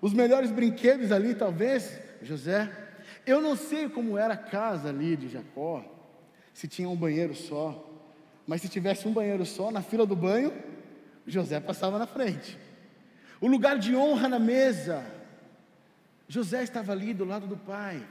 Os 0.00 0.12
melhores 0.12 0.50
brinquedos 0.50 1.12
ali, 1.12 1.34
talvez, 1.34 1.98
José. 2.22 2.70
Eu 3.26 3.40
não 3.40 3.56
sei 3.56 3.88
como 3.88 4.18
era 4.18 4.34
a 4.34 4.38
casa 4.38 4.88
ali 4.88 5.16
de 5.16 5.28
Jacó, 5.28 5.84
se 6.52 6.68
tinha 6.68 6.88
um 6.88 6.96
banheiro 6.96 7.34
só, 7.34 7.93
mas 8.46 8.60
se 8.60 8.68
tivesse 8.68 9.08
um 9.08 9.12
banheiro 9.12 9.44
só, 9.46 9.70
na 9.70 9.82
fila 9.82 10.06
do 10.06 10.14
banho, 10.14 10.52
José 11.26 11.60
passava 11.60 11.98
na 11.98 12.06
frente. 12.06 12.58
O 13.40 13.46
lugar 13.46 13.78
de 13.78 13.96
honra 13.96 14.28
na 14.28 14.38
mesa, 14.38 15.04
José 16.28 16.62
estava 16.62 16.92
ali 16.92 17.14
do 17.14 17.24
lado 17.24 17.46
do 17.46 17.56
pai. 17.56 18.02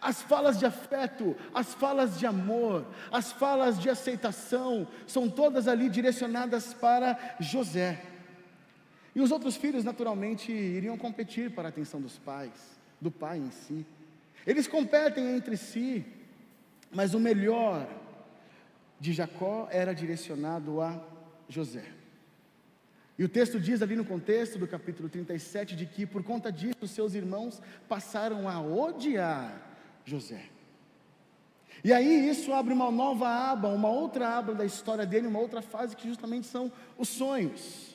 As 0.00 0.22
falas 0.22 0.58
de 0.58 0.66
afeto, 0.66 1.36
as 1.52 1.74
falas 1.74 2.18
de 2.18 2.26
amor, 2.26 2.86
as 3.12 3.32
falas 3.32 3.78
de 3.78 3.88
aceitação, 3.90 4.86
são 5.06 5.28
todas 5.28 5.68
ali 5.68 5.88
direcionadas 5.88 6.72
para 6.74 7.36
José. 7.40 8.00
E 9.14 9.20
os 9.20 9.30
outros 9.30 9.56
filhos, 9.56 9.84
naturalmente, 9.84 10.50
iriam 10.50 10.98
competir 10.98 11.50
para 11.50 11.68
a 11.68 11.70
atenção 11.70 12.00
dos 12.00 12.18
pais, 12.18 12.78
do 13.00 13.10
pai 13.10 13.38
em 13.38 13.50
si. 13.50 13.86
Eles 14.46 14.66
competem 14.66 15.36
entre 15.36 15.56
si, 15.56 16.04
mas 16.92 17.14
o 17.14 17.20
melhor 17.20 17.86
de 19.04 19.12
Jacó 19.12 19.68
era 19.70 19.94
direcionado 19.94 20.80
a 20.80 20.98
José. 21.46 21.84
E 23.18 23.22
o 23.22 23.28
texto 23.28 23.60
diz 23.60 23.82
ali 23.82 23.94
no 23.94 24.04
contexto 24.04 24.58
do 24.58 24.66
capítulo 24.66 25.10
37 25.10 25.76
de 25.76 25.84
que 25.84 26.06
por 26.06 26.22
conta 26.24 26.50
disso 26.50 26.88
seus 26.88 27.12
irmãos 27.14 27.60
passaram 27.86 28.48
a 28.48 28.58
odiar 28.62 29.60
José. 30.06 30.44
E 31.84 31.92
aí 31.92 32.30
isso 32.30 32.54
abre 32.54 32.72
uma 32.72 32.90
nova 32.90 33.28
aba, 33.28 33.68
uma 33.68 33.90
outra 33.90 34.38
aba 34.38 34.54
da 34.54 34.64
história 34.64 35.04
dele, 35.04 35.26
uma 35.26 35.38
outra 35.38 35.60
fase 35.60 35.94
que 35.94 36.08
justamente 36.08 36.46
são 36.46 36.72
os 36.96 37.08
sonhos. 37.10 37.94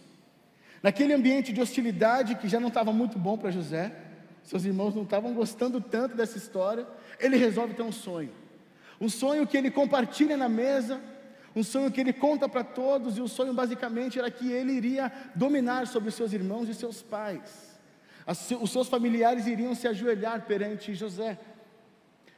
Naquele 0.84 1.12
ambiente 1.16 1.52
de 1.52 1.60
hostilidade 1.60 2.36
que 2.36 2.48
já 2.48 2.60
não 2.60 2.68
estava 2.68 2.94
muito 2.94 3.18
bom 3.18 3.36
para 3.36 3.50
José, 3.50 3.92
seus 4.44 4.64
irmãos 4.64 4.94
não 4.94 5.04
estavam 5.04 5.34
gostando 5.34 5.82
tanto 5.82 6.16
dessa 6.16 6.38
história, 6.38 6.86
ele 7.20 7.36
resolve 7.36 7.74
ter 7.74 7.82
um 7.82 7.92
sonho 7.92 8.32
um 9.00 9.10
sonho 9.10 9.48
que 9.48 9.58
ele 9.58 9.72
compartilha 9.72 10.36
na 10.36 10.50
mesa, 10.50 11.00
um 11.56 11.64
sonho 11.64 11.92
que 11.92 12.00
ele 12.00 12.14
conta 12.14 12.48
para 12.48 12.64
todos, 12.64 13.18
e 13.18 13.22
o 13.22 13.28
sonho 13.28 13.54
basicamente 13.54 14.20
era 14.20 14.30
que 14.30 14.52
ele 14.52 14.74
iria 14.74 15.12
dominar 15.36 15.88
sobre 15.88 16.12
seus 16.12 16.34
irmãos 16.34 16.70
e 16.70 16.74
seus 16.74 17.02
pais. 17.02 17.78
Os 18.62 18.72
seus 18.72 18.88
familiares 18.88 19.48
iriam 19.48 19.74
se 19.74 19.88
ajoelhar 19.88 20.46
perante 20.46 20.94
José. 20.94 21.40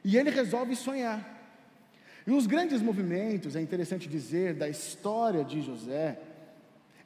E 0.03 0.18
ele 0.18 0.30
resolve 0.30 0.75
sonhar. 0.75 1.39
E 2.25 2.32
os 2.32 2.48
grandes 2.48 2.82
movimentos, 2.82 3.56
é 3.56 3.62
interessante 3.62 4.08
dizer, 4.08 4.53
da 4.53 4.70
história 4.70 5.44
de 5.44 5.62
José, 5.62 6.18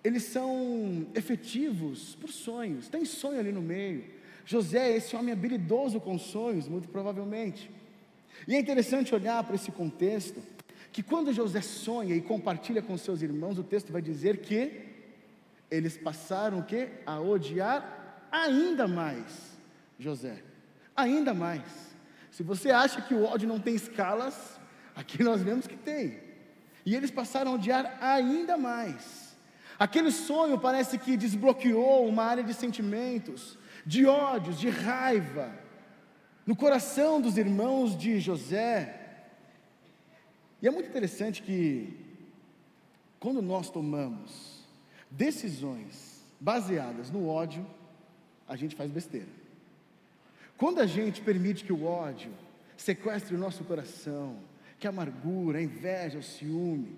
eles 0.04 0.24
são 0.24 1.08
efetivos 1.16 2.16
por 2.16 2.30
sonhos. 2.30 2.88
Tem 2.88 3.04
sonho 3.06 3.40
ali 3.40 3.52
no 3.52 3.62
meio. 3.62 4.06
José 4.46 4.92
é 4.92 4.98
esse 4.98 5.16
homem 5.16 5.34
habilidoso 5.34 6.00
com 6.00 6.20
sonhos, 6.20 6.68
muito 6.68 6.88
provavelmente. 6.90 7.72
E 8.48 8.56
é 8.56 8.60
interessante 8.60 9.16
olhar 9.16 9.44
para 9.44 9.56
esse 9.56 9.72
contexto, 9.72 10.42
que 10.92 11.02
quando 11.02 11.34
José 11.34 11.62
sonha 11.62 12.16
e 12.16 12.22
compartilha 12.22 12.82
com 12.82 12.98
seus 12.98 13.22
irmãos, 13.22 13.58
o 13.58 13.64
texto 13.64 13.92
vai 13.92 14.02
dizer 14.02 14.38
que 14.38 14.86
eles 15.70 15.98
passaram 15.98 16.60
o 16.60 16.64
quê? 16.64 16.90
A 17.06 17.20
odiar 17.20 18.28
ainda 18.32 18.88
mais 18.88 19.58
José. 19.98 20.44
Ainda 20.96 21.34
mais. 21.34 21.64
Se 22.32 22.44
você 22.44 22.72
acha 22.72 23.02
que 23.02 23.14
o 23.14 23.24
ódio 23.24 23.48
não 23.48 23.60
tem 23.60 23.76
escalas, 23.76 24.60
aqui 24.96 25.24
nós 25.24 25.42
vemos 25.42 25.68
que 25.68 25.76
tem. 25.76 26.20
E 26.86 26.96
eles 26.96 27.10
passaram 27.10 27.52
a 27.52 27.56
odiar 27.56 27.98
ainda 28.00 28.58
mais. 28.58 29.36
Aquele 29.78 30.12
sonho 30.12 30.58
parece 30.58 30.98
que 30.98 31.18
desbloqueou 31.18 32.08
uma 32.08 32.24
área 32.24 32.44
de 32.44 32.54
sentimentos, 32.54 33.58
de 33.86 34.06
ódios, 34.06 34.60
de 34.60 34.70
raiva 34.70 35.65
no 36.46 36.56
coração 36.56 37.20
dos 37.20 37.38
irmãos 37.38 37.98
de 37.98 38.20
José. 38.20 39.02
E 40.62 40.68
é 40.68 40.72
muito 40.72 40.90
interessante 40.90 41.42
que, 41.42 41.98
quando 43.20 43.42
nós 43.42 43.70
tomamos 43.70 44.64
decisões 45.10 46.24
baseadas 46.40 47.10
no 47.10 47.28
ódio, 47.28 47.66
a 48.48 48.56
gente 48.56 48.76
faz 48.76 48.92
besteira. 48.92 49.28
Quando 50.58 50.80
a 50.80 50.86
gente 50.86 51.22
permite 51.22 51.64
que 51.64 51.74
o 51.74 51.84
ódio 51.84 52.32
sequestre 52.78 53.36
o 53.36 53.38
nosso 53.38 53.64
coração, 53.64 54.38
que 54.80 54.88
a 54.88 54.90
amargura, 54.90 55.60
a 55.60 55.64
inveja, 55.64 56.20
o 56.20 56.24
ciúme, 56.24 56.98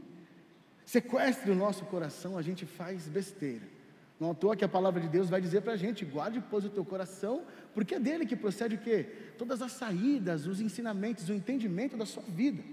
sequestre 0.85 1.51
o 1.51 1.55
nosso 1.55 1.85
coração, 1.85 2.37
a 2.37 2.41
gente 2.41 2.65
faz 2.65 3.07
besteira. 3.07 3.76
Não 4.19 4.31
à 4.31 4.33
toa 4.33 4.55
que 4.55 4.65
a 4.65 4.69
palavra 4.69 4.99
de 4.99 5.07
Deus 5.07 5.29
vai 5.29 5.39
dizer 5.39 5.61
para 5.61 5.73
a 5.73 5.77
gente: 5.77 6.03
guarde, 6.03 6.43
pois, 6.49 6.65
o 6.65 6.69
teu 6.69 6.83
coração, 6.83 7.43
porque 7.73 7.95
é 7.95 7.99
dele 7.99 8.25
que 8.25 8.35
procede 8.35 8.75
o 8.75 8.79
quê? 8.79 9.05
Todas 9.37 9.61
as 9.61 9.71
saídas, 9.73 10.47
os 10.47 10.59
ensinamentos, 10.59 11.29
o 11.29 11.33
entendimento 11.33 11.95
da 11.95 12.05
sua 12.05 12.23
vida. 12.23 12.63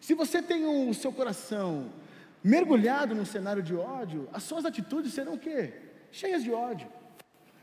Se 0.00 0.14
você 0.14 0.40
tem 0.40 0.64
o 0.64 0.94
seu 0.94 1.12
coração 1.12 1.90
mergulhado 2.42 3.14
num 3.14 3.24
cenário 3.24 3.62
de 3.62 3.74
ódio, 3.74 4.28
as 4.32 4.44
suas 4.44 4.64
atitudes 4.64 5.12
serão 5.12 5.34
o 5.34 5.38
quê? 5.38 5.72
Cheias 6.12 6.44
de 6.44 6.52
ódio. 6.52 6.88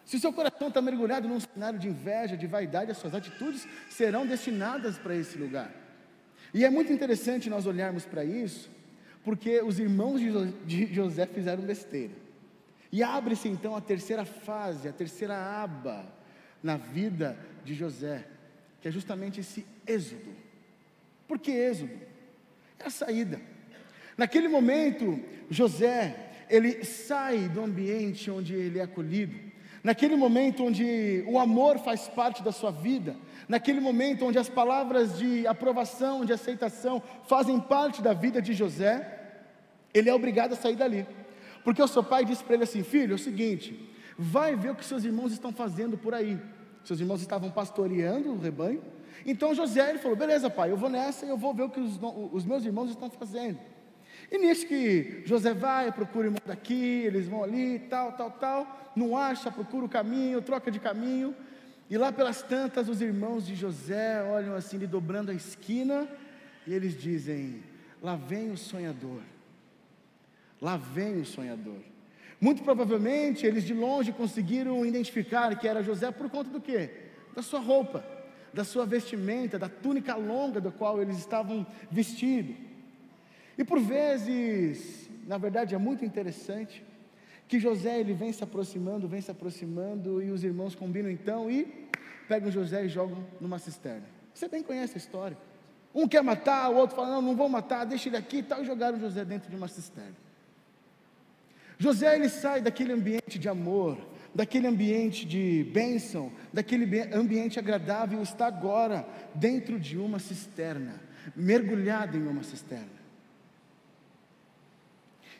Se 0.03 0.17
o 0.17 0.19
seu 0.19 0.33
coração 0.33 0.67
está 0.67 0.81
mergulhado 0.81 1.27
num 1.29 1.39
cenário 1.39 1.79
de 1.79 1.87
inveja, 1.87 2.35
de 2.35 2.45
vaidade, 2.45 2.91
as 2.91 2.97
suas 2.97 3.15
atitudes 3.15 3.65
serão 3.89 4.27
destinadas 4.27 4.97
para 4.97 5.15
esse 5.15 5.37
lugar. 5.37 5.71
E 6.53 6.65
é 6.65 6.69
muito 6.69 6.91
interessante 6.91 7.49
nós 7.49 7.65
olharmos 7.65 8.05
para 8.05 8.25
isso, 8.25 8.69
porque 9.23 9.61
os 9.61 9.79
irmãos 9.79 10.19
de 10.65 10.93
José 10.93 11.25
fizeram 11.25 11.63
besteira. 11.63 12.22
E 12.93 13.01
abre-se 13.01 13.49
então 13.49 13.75
a 13.75 13.81
terceira 13.81 14.23
fase, 14.23 14.87
a 14.87 14.93
terceira 14.93 15.35
aba 15.35 16.05
na 16.61 16.77
vida 16.77 17.35
de 17.65 17.73
José, 17.73 18.23
que 18.79 18.87
é 18.87 18.91
justamente 18.91 19.39
esse 19.39 19.65
êxodo. 19.87 20.31
Por 21.27 21.39
que 21.39 21.49
êxodo? 21.49 21.99
É 22.77 22.85
a 22.85 22.91
saída. 22.91 23.41
Naquele 24.15 24.47
momento, 24.47 25.19
José, 25.49 26.15
ele 26.47 26.85
sai 26.85 27.49
do 27.49 27.63
ambiente 27.63 28.29
onde 28.29 28.53
ele 28.53 28.77
é 28.77 28.83
acolhido. 28.83 29.39
Naquele 29.83 30.15
momento 30.15 30.63
onde 30.63 31.23
o 31.27 31.39
amor 31.39 31.79
faz 31.79 32.07
parte 32.07 32.43
da 32.43 32.51
sua 32.51 32.69
vida, 32.69 33.15
naquele 33.49 33.79
momento 33.79 34.23
onde 34.23 34.37
as 34.37 34.49
palavras 34.49 35.17
de 35.17 35.47
aprovação, 35.47 36.23
de 36.23 36.31
aceitação 36.31 37.01
fazem 37.27 37.59
parte 37.59 38.03
da 38.03 38.13
vida 38.13 38.39
de 38.39 38.53
José, 38.53 39.41
ele 39.91 40.11
é 40.11 40.13
obrigado 40.13 40.53
a 40.53 40.55
sair 40.55 40.75
dali. 40.75 41.07
Porque 41.63 41.81
o 41.81 41.87
seu 41.87 42.03
pai 42.03 42.25
disse 42.25 42.43
para 42.43 42.55
ele 42.55 42.63
assim: 42.63 42.83
Filho, 42.83 43.13
é 43.13 43.15
o 43.15 43.19
seguinte, 43.19 43.89
vai 44.17 44.55
ver 44.55 44.71
o 44.71 44.75
que 44.75 44.85
seus 44.85 45.03
irmãos 45.03 45.31
estão 45.31 45.51
fazendo 45.51 45.97
por 45.97 46.13
aí. 46.13 46.39
Seus 46.83 46.99
irmãos 46.99 47.21
estavam 47.21 47.49
pastoreando 47.49 48.31
o 48.31 48.39
rebanho. 48.39 48.81
Então 49.25 49.55
José 49.55 49.89
ele 49.89 49.99
falou: 49.99 50.17
Beleza, 50.17 50.49
pai, 50.49 50.71
eu 50.71 50.77
vou 50.77 50.89
nessa 50.89 51.25
e 51.25 51.29
eu 51.29 51.37
vou 51.37 51.53
ver 51.53 51.63
o 51.63 51.69
que 51.69 51.79
os, 51.79 51.99
os 52.31 52.45
meus 52.45 52.65
irmãos 52.65 52.89
estão 52.89 53.09
fazendo. 53.09 53.59
E 54.31 54.37
nisso 54.37 54.67
que 54.67 55.23
José 55.25 55.53
vai, 55.53 55.91
procura 55.91 56.25
o 56.25 56.27
irmão 56.27 56.41
daqui, 56.45 57.03
eles 57.05 57.27
vão 57.27 57.43
ali, 57.43 57.79
tal, 57.79 58.13
tal, 58.13 58.31
tal, 58.31 58.91
não 58.95 59.17
acha, 59.17 59.51
procura 59.51 59.85
o 59.85 59.89
caminho, 59.89 60.41
troca 60.41 60.71
de 60.71 60.79
caminho. 60.79 61.35
E 61.89 61.97
lá 61.97 62.11
pelas 62.11 62.41
tantas, 62.41 62.89
os 62.89 63.01
irmãos 63.01 63.45
de 63.45 63.55
José 63.55 64.23
olham 64.23 64.55
assim, 64.55 64.77
lhe 64.77 64.87
dobrando 64.87 65.31
a 65.31 65.33
esquina, 65.33 66.07
e 66.65 66.73
eles 66.73 66.99
dizem: 66.99 67.63
Lá 68.01 68.15
vem 68.15 68.51
o 68.51 68.57
sonhador. 68.57 69.21
Lá 70.63 70.77
vem 70.77 71.19
o 71.19 71.25
sonhador. 71.25 71.81
Muito 72.39 72.63
provavelmente 72.63 73.45
eles 73.45 73.65
de 73.65 73.73
longe 73.73 74.13
conseguiram 74.13 74.85
identificar 74.85 75.53
que 75.59 75.67
era 75.67 75.83
José 75.83 76.09
por 76.09 76.29
conta 76.29 76.49
do 76.49 76.61
quê? 76.61 76.89
Da 77.35 77.41
sua 77.41 77.59
roupa, 77.59 78.01
da 78.53 78.63
sua 78.63 78.85
vestimenta, 78.85 79.59
da 79.59 79.67
túnica 79.67 80.15
longa 80.15 80.61
da 80.61 80.71
qual 80.71 81.01
eles 81.01 81.17
estavam 81.17 81.67
vestidos. 81.91 82.55
E 83.57 83.65
por 83.65 83.77
vezes, 83.81 85.09
na 85.27 85.37
verdade 85.37 85.75
é 85.75 85.77
muito 85.77 86.05
interessante, 86.05 86.81
que 87.45 87.59
José 87.59 87.99
ele 87.99 88.13
vem 88.13 88.31
se 88.31 88.41
aproximando, 88.41 89.05
vem 89.05 89.19
se 89.19 89.31
aproximando, 89.31 90.23
e 90.23 90.31
os 90.31 90.45
irmãos 90.45 90.75
combinam 90.75 91.11
então 91.11 91.51
e 91.51 91.89
pegam 92.29 92.49
José 92.49 92.85
e 92.85 92.87
jogam 92.87 93.27
numa 93.41 93.59
cisterna. 93.59 94.05
Você 94.33 94.47
bem 94.47 94.63
conhece 94.63 94.93
a 94.93 94.97
história. 94.97 95.37
Um 95.93 96.07
quer 96.07 96.23
matar, 96.23 96.69
o 96.69 96.77
outro 96.77 96.95
fala, 96.95 97.09
não, 97.09 97.21
não 97.21 97.35
vou 97.35 97.49
matar, 97.49 97.83
deixa 97.83 98.07
ele 98.07 98.15
aqui 98.15 98.37
e 98.37 98.43
tal, 98.43 98.61
e 98.61 98.65
jogaram 98.65 98.97
José 98.97 99.25
dentro 99.25 99.49
de 99.49 99.57
uma 99.57 99.67
cisterna. 99.67 100.22
José 101.83 102.15
ele 102.15 102.29
sai 102.29 102.61
daquele 102.61 102.93
ambiente 102.93 103.37
de 103.37 103.49
amor, 103.49 103.97
daquele 104.33 104.67
ambiente 104.67 105.25
de 105.25 105.69
bênção, 105.73 106.31
daquele 106.53 107.01
ambiente 107.13 107.59
agradável, 107.59 108.23
está 108.23 108.47
agora 108.47 109.05
dentro 109.35 109.77
de 109.77 109.97
uma 109.97 110.17
cisterna, 110.17 111.01
mergulhado 111.35 112.15
em 112.15 112.25
uma 112.25 112.41
cisterna. 112.41 113.03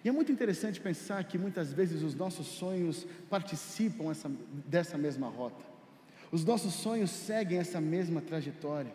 E 0.03 0.09
é 0.09 0.11
muito 0.11 0.33
interessante 0.33 0.81
pensar 0.81 1.23
que 1.23 1.37
muitas 1.37 1.71
vezes 1.71 2.03
os 2.03 2.13
nossos 2.13 2.45
sonhos 2.47 3.07
participam 3.29 4.11
essa, 4.11 4.29
dessa 4.67 4.97
mesma 4.97 5.29
rota, 5.29 5.63
os 6.29 6.43
nossos 6.43 6.73
sonhos 6.73 7.09
seguem 7.09 7.57
essa 7.57 7.79
mesma 7.79 8.19
trajetória. 8.19 8.93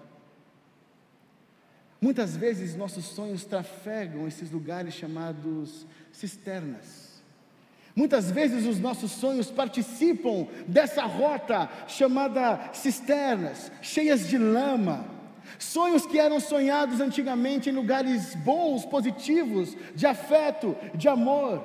Muitas 1.99 2.37
vezes 2.37 2.77
nossos 2.77 3.07
sonhos 3.07 3.47
trafegam 3.47 4.29
esses 4.29 4.51
lugares 4.51 4.93
chamados 4.93 5.87
cisternas. 6.13 7.08
Muitas 7.99 8.31
vezes 8.31 8.65
os 8.65 8.79
nossos 8.79 9.11
sonhos 9.11 9.51
participam 9.51 10.47
dessa 10.69 11.03
rota 11.03 11.69
chamada 11.89 12.71
cisternas, 12.73 13.73
cheias 13.83 14.29
de 14.29 14.39
lama. 14.39 15.05
Sonhos 15.59 16.07
que 16.07 16.17
eram 16.17 16.39
sonhados 16.39 17.01
antigamente 17.01 17.69
em 17.69 17.73
lugares 17.73 18.37
bons, 18.37 18.87
positivos, 18.87 19.77
de 19.97 20.07
afeto, 20.07 20.77
de 20.95 21.09
amor. 21.09 21.61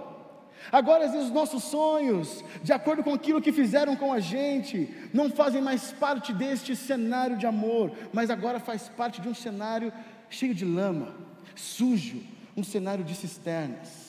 Agora, 0.72 1.06
às 1.06 1.12
vezes, 1.12 1.28
os 1.28 1.34
nossos 1.34 1.66
sonhos, 1.66 2.44
de 2.64 2.74
acordo 2.74 3.04
com 3.04 3.14
aquilo 3.14 3.40
que 3.40 3.52
fizeram 3.52 3.96
com 3.96 4.12
a 4.12 4.20
gente, 4.20 4.90
não 5.14 5.30
fazem 5.30 5.62
mais 5.62 5.92
parte 5.92 6.34
deste 6.34 6.76
cenário 6.76 7.38
de 7.38 7.46
amor, 7.46 7.92
mas 8.12 8.32
agora 8.32 8.60
faz 8.60 8.90
parte 8.90 9.22
de 9.22 9.30
um 9.30 9.36
cenário 9.36 9.94
cheio 10.32 10.56
de 10.56 10.66
lama, 10.66 11.14
sujo, 11.56 12.24
um 12.58 12.64
cenário 12.64 13.04
de 13.04 13.14
cisternas. 13.14 14.03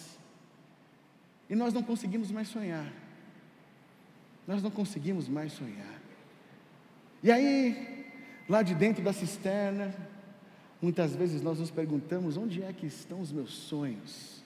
E 1.49 1.55
nós 1.55 1.73
não 1.73 1.83
conseguimos 1.83 2.31
mais 2.31 2.49
sonhar. 2.49 2.91
Nós 4.47 4.63
não 4.63 4.71
conseguimos 4.71 5.29
mais 5.29 5.53
sonhar. 5.53 6.01
E 7.23 7.31
aí, 7.31 8.07
lá 8.49 8.63
de 8.63 8.75
dentro 8.75 9.03
da 9.03 9.13
cisterna, 9.13 9.95
muitas 10.81 11.15
vezes 11.15 11.43
nós 11.43 11.59
nos 11.59 11.71
perguntamos: 11.71 12.37
onde 12.37 12.63
é 12.63 12.73
que 12.73 12.87
estão 12.87 13.21
os 13.21 13.33
meus 13.33 13.53
sonhos? 13.53 14.43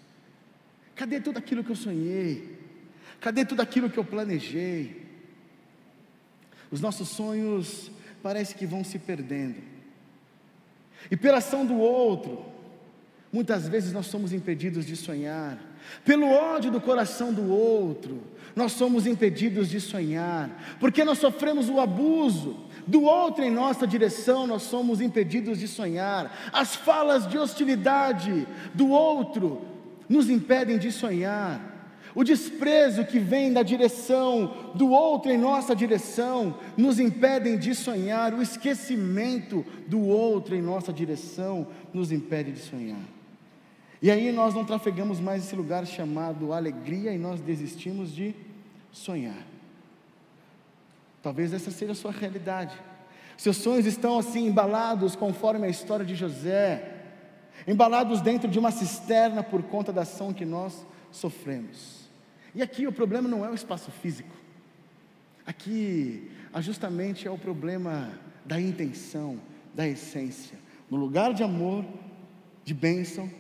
Cadê 0.95 1.21
tudo 1.21 1.39
aquilo 1.39 1.65
que 1.65 1.71
eu 1.71 1.77
sonhei? 1.77 2.59
Cadê 3.21 3.45
tudo 3.45 3.63
aquilo 3.63 3.91
que 3.91 3.99
eu 3.99 4.05
planejei? 4.05 5.07
Os 6.71 6.81
nossos 6.81 7.09
sonhos 7.09 7.91
parece 8.23 8.55
que 8.55 8.67
vão 8.67 8.85
se 8.85 8.99
perdendo. 8.99 9.57
E 11.11 11.17
pela 11.17 11.39
ação 11.39 11.65
do 11.65 11.79
outro, 11.79 12.45
muitas 13.33 13.69
vezes 13.69 13.93
nós 13.93 14.07
somos 14.07 14.33
impedidos 14.33 14.85
de 14.85 14.97
sonhar 14.97 15.59
pelo 16.05 16.29
ódio 16.31 16.71
do 16.71 16.81
coração 16.81 17.33
do 17.33 17.51
outro, 17.51 18.21
nós 18.55 18.73
somos 18.73 19.07
impedidos 19.07 19.69
de 19.69 19.81
sonhar, 19.81 20.51
porque 20.81 21.05
nós 21.05 21.19
sofremos 21.19 21.69
o 21.69 21.79
abuso 21.79 22.57
do 22.87 23.03
outro 23.03 23.45
em 23.45 23.51
nossa 23.51 23.87
direção, 23.87 24.47
nós 24.47 24.63
somos 24.63 25.01
impedidos 25.01 25.59
de 25.59 25.69
sonhar. 25.69 26.51
As 26.53 26.75
falas 26.75 27.29
de 27.29 27.39
hostilidade 27.39 28.47
do 28.75 28.89
outro 28.89 29.63
nos 30.09 30.29
impedem 30.31 30.79
de 30.79 30.91
sonhar. 30.91 31.77
O 32.15 32.25
desprezo 32.25 33.05
que 33.05 33.19
vem 33.19 33.53
da 33.53 33.63
direção 33.63 34.73
do 34.75 34.91
outro 34.91 35.31
em 35.31 35.39
nossa 35.39 35.77
direção 35.77 36.59
nos 36.77 36.99
impedem 36.99 37.59
de 37.59 37.75
sonhar. 37.75 38.35
O 38.35 38.43
esquecimento 38.43 39.65
do 39.87 40.01
outro 40.01 40.57
em 40.57 40.63
nossa 40.63 40.93
direção 40.93 41.67
nos 41.93 42.11
impede 42.11 42.53
de 42.53 42.61
sonhar. 42.61 43.18
E 44.01 44.11
aí 44.11 44.31
nós 44.31 44.55
não 44.55 44.65
trafegamos 44.65 45.19
mais 45.19 45.45
esse 45.45 45.57
lugar 45.57 45.87
chamado 45.87 46.53
alegria 46.53 47.13
e 47.13 47.19
nós 47.19 47.41
desistimos 47.41 48.15
de 48.15 48.35
sonhar. 48.93 49.47
Talvez 51.23 51.53
essa 51.53 51.71
seja 51.71 51.93
a 51.93 51.97
sua 51.97 52.13
realidade. 52.13 52.79
Seus 53.37 53.57
sonhos 53.57 53.87
estão 53.87 54.19
assim 54.19 54.47
embalados 54.47 55.17
conforme 55.17 55.67
a 55.67 55.71
história 55.71 56.05
de 56.05 56.15
José, 56.15 56.97
embalados 57.67 58.21
dentro 58.21 58.49
de 58.49 58.59
uma 58.59 58.71
cisterna 58.71 59.43
por 59.43 59.63
conta 59.65 59.93
da 59.93 60.03
ação 60.03 60.33
que 60.33 60.45
nós 60.45 60.87
sofremos. 61.11 62.09
E 62.55 62.63
aqui 62.63 62.87
o 62.87 62.93
problema 62.93 63.29
não 63.29 63.45
é 63.45 63.51
o 63.51 63.55
espaço 63.55 63.91
físico. 63.91 64.35
Aqui 65.45 66.31
justamente 66.61 67.27
é 67.27 67.31
o 67.31 67.39
problema 67.39 68.11
da 68.45 68.61
intenção, 68.61 69.39
da 69.75 69.87
essência. 69.87 70.59
No 70.91 70.97
lugar 70.97 71.33
de 71.33 71.43
amor, 71.43 71.85
de 72.65 72.75
bênção, 72.75 73.31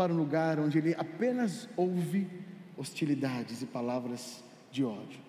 para 0.00 0.14
um 0.14 0.16
lugar 0.16 0.58
onde 0.58 0.78
ele 0.78 0.94
apenas 0.96 1.68
ouve 1.76 2.26
hostilidades 2.74 3.60
e 3.60 3.66
palavras 3.66 4.42
de 4.72 4.82
ódio. 4.82 5.20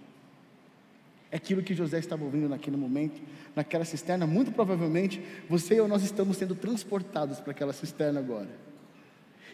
É 1.30 1.36
aquilo 1.36 1.62
que 1.62 1.74
José 1.74 2.00
estava 2.00 2.24
ouvindo 2.24 2.48
naquele 2.48 2.78
momento, 2.78 3.22
naquela 3.54 3.84
cisterna. 3.84 4.26
Muito 4.26 4.54
provavelmente 4.54 5.22
você 5.50 5.78
eu 5.78 5.90
nós 5.90 6.04
estamos 6.04 6.38
sendo 6.38 6.56
transportados 6.56 7.42
para 7.42 7.52
aquela 7.52 7.74
cisterna 7.74 8.22
agora. 8.22 8.48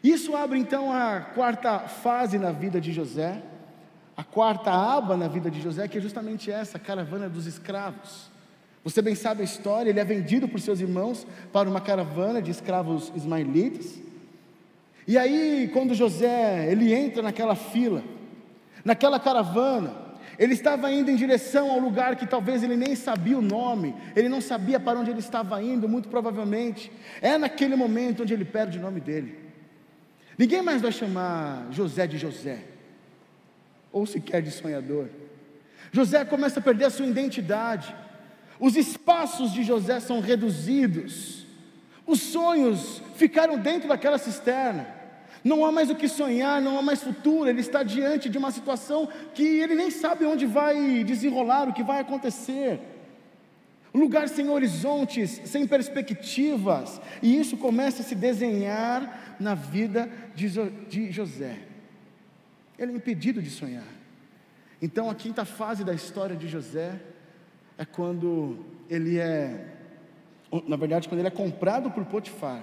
Isso 0.04 0.36
abre 0.36 0.60
então 0.60 0.92
a 0.92 1.20
quarta 1.20 1.80
fase 1.80 2.38
na 2.38 2.52
vida 2.52 2.80
de 2.80 2.94
José, 2.94 3.42
a 4.16 4.24
quarta 4.24 4.72
aba 4.72 5.18
na 5.18 5.28
vida 5.28 5.50
de 5.50 5.60
José, 5.60 5.88
que 5.88 5.98
é 5.98 6.02
justamente 6.02 6.52
essa, 6.52 6.78
a 6.78 6.80
caravana 6.80 7.28
dos 7.28 7.48
escravos. 7.48 8.30
Você 8.84 9.02
bem 9.02 9.16
sabe 9.16 9.42
a 9.42 9.46
história, 9.46 9.90
ele 9.90 10.00
é 10.00 10.06
vendido 10.06 10.48
por 10.48 10.60
seus 10.60 10.80
irmãos 10.80 11.26
para 11.52 11.68
uma 11.68 11.82
caravana 11.82 12.40
de 12.40 12.52
escravos 12.52 13.12
ismaelitas. 13.16 14.06
E 15.08 15.18
aí, 15.18 15.70
quando 15.72 15.96
José, 15.96 16.70
ele 16.70 16.94
entra 16.94 17.24
naquela 17.24 17.56
fila, 17.56 18.04
naquela 18.84 19.18
caravana, 19.18 20.08
ele 20.38 20.54
estava 20.54 20.92
indo 20.92 21.10
em 21.10 21.16
direção 21.16 21.72
ao 21.72 21.80
lugar 21.80 22.18
que 22.18 22.28
talvez 22.28 22.62
ele 22.62 22.76
nem 22.76 22.94
sabia 22.94 23.38
o 23.38 23.42
nome, 23.42 23.96
ele 24.16 24.28
não 24.28 24.42
sabia 24.42 24.80
para 24.80 25.00
onde 25.00 25.10
ele 25.10 25.20
estava 25.20 25.64
indo, 25.64 25.88
muito 25.88 26.10
provavelmente. 26.10 26.92
É 27.22 27.38
naquele 27.38 27.76
momento 27.76 28.24
onde 28.24 28.34
ele 28.34 28.44
perde 28.44 28.78
o 28.78 28.82
nome 28.82 29.00
dele. 29.00 29.40
Ninguém 30.38 30.62
mais 30.62 30.82
vai 30.82 30.92
chamar 30.92 31.68
José 31.72 32.06
de 32.06 32.18
José, 32.18 32.60
ou 33.92 34.06
sequer 34.06 34.42
de 34.42 34.52
sonhador. 34.52 35.08
José 35.92 36.26
começa 36.26 36.60
a 36.60 36.64
perder 36.64 36.86
a 36.86 36.90
sua 36.90 37.08
identidade. 37.08 37.96
Os 38.60 38.76
espaços 38.76 39.54
de 39.54 39.64
José 39.64 40.02
são 40.02 40.20
reduzidos. 40.20 41.48
Os 42.06 42.20
sonhos 42.22 43.02
ficaram 43.16 43.58
dentro 43.58 43.88
daquela 43.88 44.18
cisterna. 44.18 44.97
Não 45.48 45.66
há 45.66 45.72
mais 45.72 45.90
o 45.90 45.96
que 45.96 46.10
sonhar, 46.10 46.62
não 46.62 46.78
há 46.78 46.82
mais 46.82 47.02
futuro. 47.02 47.50
Ele 47.50 47.62
está 47.62 47.82
diante 47.82 48.28
de 48.28 48.38
uma 48.38 48.52
situação 48.52 49.08
que 49.34 49.46
ele 49.62 49.76
nem 49.76 49.90
sabe 49.90 50.26
onde 50.26 50.46
vai 50.46 51.06
desenrolar, 51.06 51.70
o 51.70 51.74
que 51.74 51.84
vai 51.84 52.00
acontecer. 52.02 52.82
Lugar 53.94 54.28
sem 54.28 54.50
horizontes, 54.50 55.42
sem 55.46 55.66
perspectivas. 55.66 57.00
E 57.24 57.40
isso 57.40 57.56
começa 57.56 58.02
a 58.02 58.06
se 58.06 58.14
desenhar 58.14 59.38
na 59.40 59.56
vida 59.56 60.10
de 60.36 61.12
José. 61.12 61.60
Ele 62.78 62.92
é 62.92 62.96
impedido 62.96 63.42
de 63.42 63.50
sonhar. 63.50 63.92
Então, 64.82 65.10
a 65.10 65.16
quinta 65.16 65.46
fase 65.46 65.82
da 65.84 65.94
história 65.94 66.36
de 66.36 66.48
José 66.50 67.00
é 67.78 67.86
quando 67.86 68.66
ele 68.90 69.18
é, 69.18 69.66
na 70.68 70.76
verdade, 70.76 71.08
quando 71.08 71.20
ele 71.20 71.30
é 71.30 71.32
comprado 71.32 71.90
por 71.90 72.04
Potifar. 72.04 72.62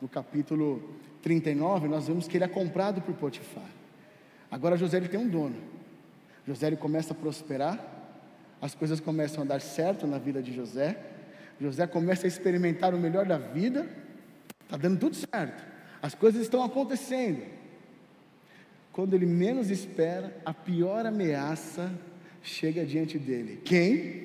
No 0.00 0.08
capítulo 0.08 0.82
39, 1.22 1.88
nós 1.88 2.08
vemos 2.08 2.26
que 2.26 2.36
ele 2.36 2.44
é 2.44 2.48
comprado 2.48 3.00
por 3.00 3.14
Potifar. 3.14 3.68
Agora 4.50 4.76
José 4.76 4.96
ele 4.96 5.08
tem 5.08 5.20
um 5.20 5.28
dono. 5.28 5.56
José 6.46 6.66
ele 6.66 6.76
começa 6.76 7.12
a 7.12 7.16
prosperar, 7.16 7.78
as 8.60 8.74
coisas 8.74 9.00
começam 9.00 9.42
a 9.42 9.46
dar 9.46 9.60
certo 9.60 10.06
na 10.06 10.18
vida 10.18 10.42
de 10.42 10.52
José. 10.52 10.98
José 11.60 11.86
começa 11.86 12.26
a 12.26 12.28
experimentar 12.28 12.94
o 12.94 12.98
melhor 12.98 13.24
da 13.24 13.38
vida, 13.38 13.88
está 14.64 14.76
dando 14.76 14.98
tudo 14.98 15.14
certo, 15.14 15.64
as 16.00 16.14
coisas 16.14 16.42
estão 16.42 16.64
acontecendo. 16.64 17.42
Quando 18.92 19.14
ele 19.14 19.26
menos 19.26 19.70
espera, 19.70 20.36
a 20.44 20.52
pior 20.52 21.06
ameaça 21.06 21.90
chega 22.42 22.84
diante 22.84 23.18
dele. 23.18 23.62
Quem? 23.64 24.22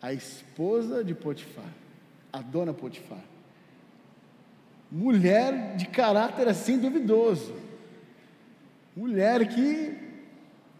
a 0.00 0.12
esposa 0.12 1.04
de 1.04 1.14
Potifar, 1.14 1.72
a 2.32 2.40
dona 2.40 2.72
Potifar. 2.72 3.22
Mulher 4.90 5.76
de 5.76 5.86
caráter 5.86 6.48
assim 6.48 6.78
duvidoso. 6.78 7.54
Mulher 8.96 9.46
que 9.46 9.96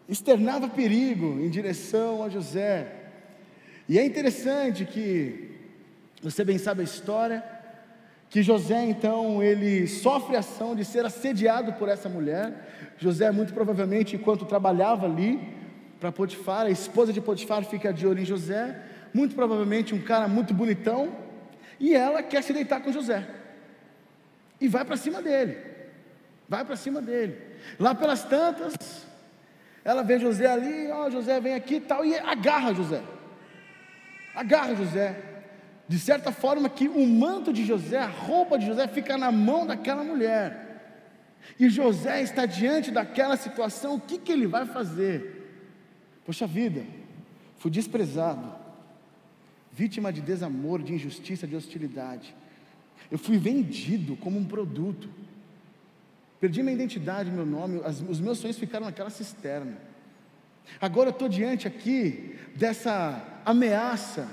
externava 0.07 0.67
perigo 0.67 1.39
em 1.39 1.49
direção 1.49 2.23
a 2.23 2.29
José. 2.29 2.93
E 3.87 3.97
é 3.97 4.05
interessante 4.05 4.85
que 4.85 5.51
você 6.21 6.43
bem 6.43 6.57
sabe 6.57 6.81
a 6.81 6.83
história 6.83 7.43
que 8.29 8.41
José 8.41 8.85
então 8.85 9.43
ele 9.43 9.87
sofre 9.87 10.35
a 10.37 10.39
ação 10.39 10.73
de 10.75 10.85
ser 10.85 11.05
assediado 11.05 11.73
por 11.73 11.89
essa 11.89 12.07
mulher. 12.07 12.93
José 12.97 13.29
muito 13.31 13.53
provavelmente 13.53 14.15
enquanto 14.15 14.45
trabalhava 14.45 15.05
ali 15.05 15.39
para 15.99 16.11
Potifar, 16.11 16.65
a 16.65 16.69
esposa 16.69 17.11
de 17.11 17.21
Potifar 17.21 17.63
fica 17.63 17.93
de 17.93 18.07
olho 18.07 18.21
em 18.21 18.25
José 18.25 18.75
muito 19.13 19.35
provavelmente 19.35 19.93
um 19.93 20.01
cara 20.01 20.27
muito 20.27 20.53
bonitão, 20.53 21.15
e 21.79 21.93
ela 21.93 22.21
quer 22.23 22.43
se 22.43 22.53
deitar 22.53 22.81
com 22.81 22.91
José. 22.91 23.27
E 24.61 24.67
vai 24.67 24.85
para 24.85 24.95
cima 24.95 25.21
dele. 25.21 25.57
Vai 26.47 26.63
para 26.63 26.75
cima 26.75 27.01
dele. 27.01 27.35
Lá 27.79 27.95
pelas 27.95 28.23
tantas, 28.23 28.75
ela 29.83 30.03
vê 30.03 30.19
José 30.19 30.45
ali, 30.45 30.87
ó, 30.91 31.07
oh, 31.07 31.11
José 31.11 31.39
vem 31.39 31.55
aqui 31.55 31.75
e 31.75 31.81
tal, 31.81 32.05
e 32.05 32.15
agarra 32.15 32.73
José. 32.73 33.01
Agarra 34.35 34.75
José. 34.75 35.19
De 35.87 35.97
certa 35.99 36.31
forma 36.31 36.69
que 36.69 36.87
o 36.87 37.05
manto 37.05 37.51
de 37.51 37.65
José, 37.65 37.97
a 37.97 38.07
roupa 38.07 38.57
de 38.57 38.67
José 38.67 38.87
fica 38.87 39.17
na 39.17 39.31
mão 39.31 39.65
daquela 39.65 40.03
mulher. 40.03 40.71
E 41.59 41.67
José 41.69 42.21
está 42.21 42.45
diante 42.45 42.91
daquela 42.91 43.35
situação, 43.35 43.95
o 43.95 43.99
que, 43.99 44.19
que 44.19 44.31
ele 44.31 44.45
vai 44.45 44.65
fazer? 44.65 45.41
Poxa 46.23 46.45
vida, 46.45 46.83
fui 47.57 47.71
desprezado, 47.71 48.53
vítima 49.71 50.13
de 50.13 50.21
desamor, 50.21 50.83
de 50.83 50.93
injustiça, 50.93 51.47
de 51.47 51.55
hostilidade. 51.55 52.35
Eu 53.09 53.17
fui 53.17 53.37
vendido 53.37 54.15
como 54.17 54.37
um 54.37 54.45
produto. 54.45 55.09
Perdi 56.39 56.63
minha 56.63 56.75
identidade, 56.75 57.31
meu 57.31 57.45
nome, 57.45 57.81
as, 57.83 58.01
os 58.01 58.19
meus 58.19 58.39
sonhos 58.39 58.57
ficaram 58.57 58.85
naquela 58.85 59.09
cisterna. 59.09 59.77
Agora 60.79 61.09
eu 61.09 61.11
estou 61.11 61.29
diante 61.29 61.67
aqui 61.67 62.35
dessa 62.55 63.41
ameaça. 63.45 64.27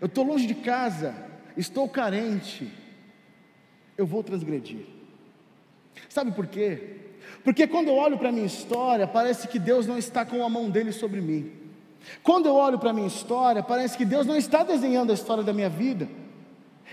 Eu 0.00 0.06
estou 0.06 0.24
longe 0.24 0.46
de 0.46 0.54
casa, 0.54 1.14
estou 1.56 1.88
carente. 1.88 2.70
Eu 3.96 4.06
vou 4.06 4.22
transgredir. 4.22 4.86
Sabe 6.08 6.32
por 6.32 6.46
quê? 6.46 6.96
Porque 7.44 7.66
quando 7.66 7.88
eu 7.88 7.94
olho 7.94 8.18
para 8.18 8.28
a 8.28 8.32
minha 8.32 8.46
história, 8.46 9.06
parece 9.06 9.48
que 9.48 9.58
Deus 9.58 9.86
não 9.86 9.98
está 9.98 10.24
com 10.24 10.44
a 10.44 10.48
mão 10.48 10.70
dele 10.70 10.92
sobre 10.92 11.20
mim. 11.20 11.52
Quando 12.22 12.46
eu 12.46 12.54
olho 12.54 12.78
para 12.78 12.90
a 12.90 12.92
minha 12.92 13.06
história, 13.06 13.62
parece 13.62 13.96
que 13.96 14.04
Deus 14.04 14.26
não 14.26 14.36
está 14.36 14.62
desenhando 14.64 15.10
a 15.10 15.14
história 15.14 15.42
da 15.42 15.52
minha 15.52 15.68
vida. 15.68 16.08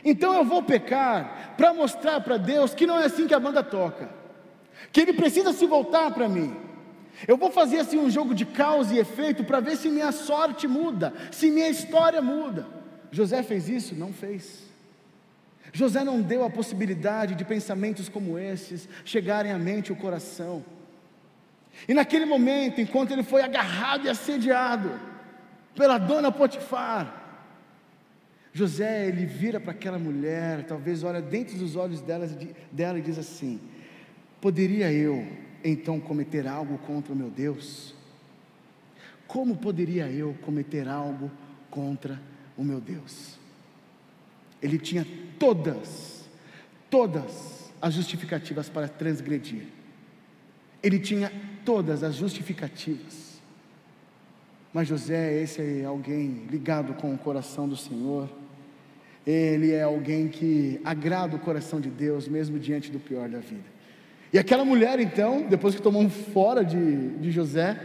Então 0.04 0.34
eu 0.34 0.46
vou 0.46 0.64
pecar 0.64 1.54
para 1.58 1.74
mostrar 1.74 2.22
para 2.22 2.38
Deus 2.38 2.74
que 2.74 2.88
não 2.88 3.00
é 3.00 3.06
assim 3.06 3.28
que 3.28 3.34
a 3.34 3.40
banda 3.40 3.64
toca, 3.64 4.10
que 4.92 5.02
Ele 5.02 5.14
precisa 5.14 5.54
se 5.54 5.66
voltar 5.66 6.12
para 6.12 6.30
mim. 6.30 6.56
Eu 7.28 7.38
vou 7.38 7.52
fazer 7.52 7.80
assim 7.80 7.98
um 7.98 8.10
jogo 8.10 8.34
de 8.34 8.46
causa 8.46 8.94
e 8.94 9.00
efeito 9.00 9.44
para 9.44 9.60
ver 9.60 9.76
se 9.76 9.90
minha 9.90 10.12
sorte 10.12 10.68
muda, 10.68 11.14
se 11.32 11.52
minha 11.52 11.68
história 11.68 12.22
muda. 12.22 12.66
José 13.12 13.44
fez 13.44 13.68
isso? 13.68 13.96
Não 13.96 14.14
fez. 14.14 14.70
José 15.74 16.04
não 16.04 16.22
deu 16.22 16.44
a 16.44 16.50
possibilidade 16.50 17.36
de 17.36 17.46
pensamentos 17.46 18.10
como 18.10 18.40
esses 18.40 18.88
chegarem 19.04 19.52
à 19.52 19.58
mente 19.58 19.88
e 19.88 19.92
o 19.92 19.96
coração. 19.96 20.64
E 21.88 21.94
naquele 21.94 22.26
momento, 22.26 22.82
enquanto 22.82 23.12
ele 23.12 23.24
foi 23.24 23.42
agarrado 23.42 24.06
e 24.06 24.10
assediado 24.10 24.92
pela 25.76 25.98
dona 25.98 26.32
Potifar, 26.32 27.29
José 28.54 29.08
ele 29.08 29.26
vira 29.26 29.60
para 29.60 29.72
aquela 29.72 30.00
mulher, 30.00 30.66
talvez 30.66 31.04
olha 31.04 31.22
dentro 31.22 31.58
dos 31.58 31.76
olhos 31.76 32.02
dela, 32.02 32.28
dela 32.72 32.98
e 33.00 33.02
diz 33.02 33.18
assim: 33.18 33.60
Poderia 34.42 34.92
eu 34.92 35.28
então 35.64 36.00
cometer 36.00 36.48
algo 36.48 36.78
contra 36.80 37.14
o 37.14 37.16
meu 37.16 37.30
Deus? 37.30 37.94
Como 39.28 39.58
poderia 39.58 40.10
eu 40.10 40.36
cometer 40.42 40.88
algo 40.88 41.30
contra 41.70 42.20
o 42.58 42.64
meu 42.64 42.82
Deus? 42.82 43.38
Ele 44.62 44.80
tinha 44.80 45.06
todas, 45.38 46.28
todas 46.90 47.72
as 47.82 47.94
justificativas 47.94 48.68
para 48.70 48.88
transgredir. 48.88 49.68
Ele 50.82 51.00
tinha 51.00 51.32
todas 51.64 52.04
as 52.04 52.16
justificativas. 52.16 53.40
Mas 54.74 54.88
José, 54.88 55.42
esse 55.42 55.62
é 55.62 55.86
alguém 55.86 56.46
ligado 56.50 56.94
com 56.94 57.14
o 57.14 57.18
coração 57.18 57.68
do 57.68 57.76
Senhor. 57.76 58.30
Ele 59.30 59.74
é 59.74 59.84
alguém 59.84 60.28
que 60.28 60.82
agrada 60.84 61.36
o 61.36 61.40
coração 61.40 61.80
de 61.80 61.90
Deus, 61.90 62.28
mesmo 62.28 62.58
diante 62.58 62.90
do 62.90 63.00
pior 63.00 63.30
da 63.30 63.38
vida. 63.38 63.70
E 64.34 64.40
aquela 64.40 64.66
mulher, 64.66 65.00
então, 65.00 65.46
depois 65.48 65.76
que 65.76 65.82
tomou 65.82 66.02
um 66.02 66.10
fora 66.10 66.66
de, 66.66 67.10
de 67.18 67.30
José, 67.30 67.78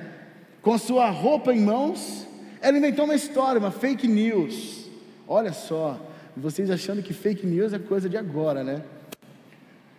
com 0.62 0.78
sua 0.78 1.11
roupa 1.11 1.52
em 1.52 1.61
mãos, 1.61 2.26
ela 2.62 2.78
inventou 2.78 3.04
uma 3.04 3.14
história, 3.14 3.59
uma 3.59 3.70
fake 3.70 4.09
news. 4.09 4.88
Olha 5.28 5.52
só, 5.52 6.00
vocês 6.35 6.70
achando 6.70 7.02
que 7.02 7.12
fake 7.12 7.46
news 7.46 7.74
é 7.74 7.78
coisa 7.78 8.09
de 8.09 8.16
agora, 8.16 8.64
né? 8.64 8.83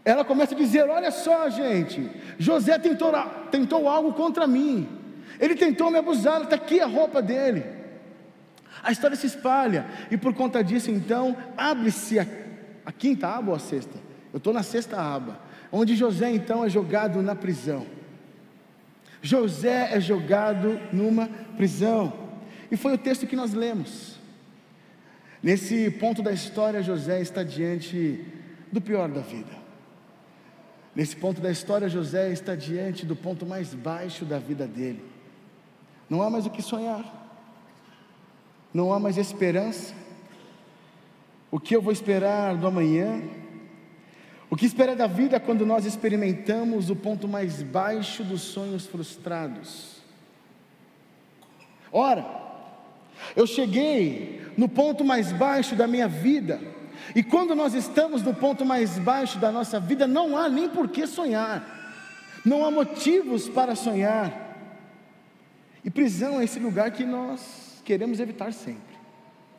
ela 0.03 0.25
começa 0.25 0.55
a 0.55 0.57
dizer: 0.57 0.87
Olha 0.87 1.11
só, 1.11 1.47
gente, 1.49 2.09
José 2.39 2.77
tentou, 2.79 3.11
tentou 3.51 3.87
algo 3.87 4.13
contra 4.13 4.47
mim, 4.47 4.87
ele 5.39 5.53
tentou 5.53 5.91
me 5.91 5.97
abusar, 5.97 6.41
está 6.41 6.55
aqui 6.55 6.79
a 6.79 6.87
roupa 6.87 7.21
dele. 7.21 7.84
A 8.85 8.91
história 8.91 9.17
se 9.17 9.25
espalha, 9.25 9.87
e 10.11 10.15
por 10.15 10.31
conta 10.35 10.63
disso, 10.63 10.91
então, 10.91 11.35
abre-se 11.57 12.19
a, 12.19 12.27
a 12.85 12.91
quinta 12.91 13.27
aba 13.27 13.49
ou 13.49 13.55
a 13.55 13.59
sexta? 13.59 13.97
Eu 14.31 14.37
estou 14.37 14.53
na 14.53 14.61
sexta 14.61 15.01
aba, 15.01 15.39
onde 15.71 15.95
José 15.95 16.29
então 16.29 16.63
é 16.63 16.69
jogado 16.69 17.19
na 17.23 17.33
prisão. 17.33 17.87
José 19.23 19.89
é 19.91 19.99
jogado 19.99 20.79
numa 20.93 21.27
prisão, 21.57 22.13
e 22.69 22.77
foi 22.77 22.93
o 22.93 22.97
texto 22.97 23.25
que 23.25 23.35
nós 23.35 23.55
lemos. 23.55 24.19
Nesse 25.41 25.89
ponto 25.89 26.21
da 26.21 26.31
história, 26.31 26.83
José 26.83 27.19
está 27.21 27.41
diante 27.41 28.23
do 28.71 28.79
pior 28.79 29.09
da 29.09 29.21
vida. 29.21 29.65
Nesse 30.95 31.15
ponto 31.15 31.41
da 31.41 31.49
história, 31.49 31.89
José 31.89 32.31
está 32.31 32.53
diante 32.55 33.03
do 33.03 33.15
ponto 33.15 33.47
mais 33.47 33.73
baixo 33.73 34.25
da 34.25 34.37
vida 34.37 34.67
dele. 34.67 35.03
Não 36.07 36.21
há 36.21 36.29
mais 36.29 36.45
o 36.45 36.51
que 36.51 36.61
sonhar. 36.61 37.24
Não 38.75 38.91
há 38.91 38.99
mais 38.99 39.17
esperança. 39.17 39.93
O 41.49 41.57
que 41.61 41.73
eu 41.73 41.81
vou 41.81 41.93
esperar 41.93 42.57
do 42.57 42.67
amanhã? 42.67 43.23
O 44.49 44.57
que 44.57 44.65
esperar 44.65 44.97
da 44.97 45.07
vida 45.07 45.39
quando 45.39 45.65
nós 45.65 45.85
experimentamos 45.85 46.89
o 46.89 46.95
ponto 46.95 47.25
mais 47.25 47.63
baixo 47.63 48.21
dos 48.21 48.41
sonhos 48.41 48.85
frustrados? 48.85 50.01
Ora, 51.89 52.25
eu 53.33 53.47
cheguei 53.47 54.41
no 54.57 54.67
ponto 54.67 55.05
mais 55.05 55.31
baixo 55.31 55.73
da 55.73 55.87
minha 55.87 56.09
vida, 56.09 56.59
e 57.15 57.23
quando 57.23 57.55
nós 57.55 57.73
estamos 57.73 58.21
no 58.23 58.33
ponto 58.33 58.65
mais 58.65 58.99
baixo 58.99 59.39
da 59.39 59.53
nossa 59.53 59.79
vida, 59.79 60.05
não 60.05 60.35
há 60.35 60.49
nem 60.49 60.67
por 60.67 60.89
que 60.89 61.07
sonhar, 61.07 61.63
não 62.43 62.65
há 62.65 62.69
motivos 62.69 63.47
para 63.47 63.73
sonhar. 63.73 64.33
E 65.81 65.89
prisão 65.89 66.41
é 66.41 66.43
esse 66.43 66.59
lugar 66.59 66.91
que 66.91 67.05
nós 67.05 67.64
queremos 67.85 68.19
evitar 68.19 68.51
sempre 68.51 68.95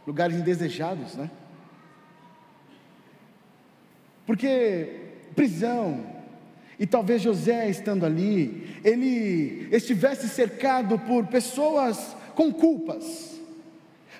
lugares 0.06 0.36
indesejados, 0.36 1.14
né? 1.14 1.30
Porque 4.26 4.88
prisão, 5.34 6.04
e 6.78 6.86
talvez 6.86 7.22
José 7.22 7.68
estando 7.68 8.04
ali, 8.04 8.76
ele 8.84 9.68
estivesse 9.70 10.28
cercado 10.28 10.98
por 10.98 11.26
pessoas 11.26 12.16
com 12.34 12.52
culpas, 12.52 13.40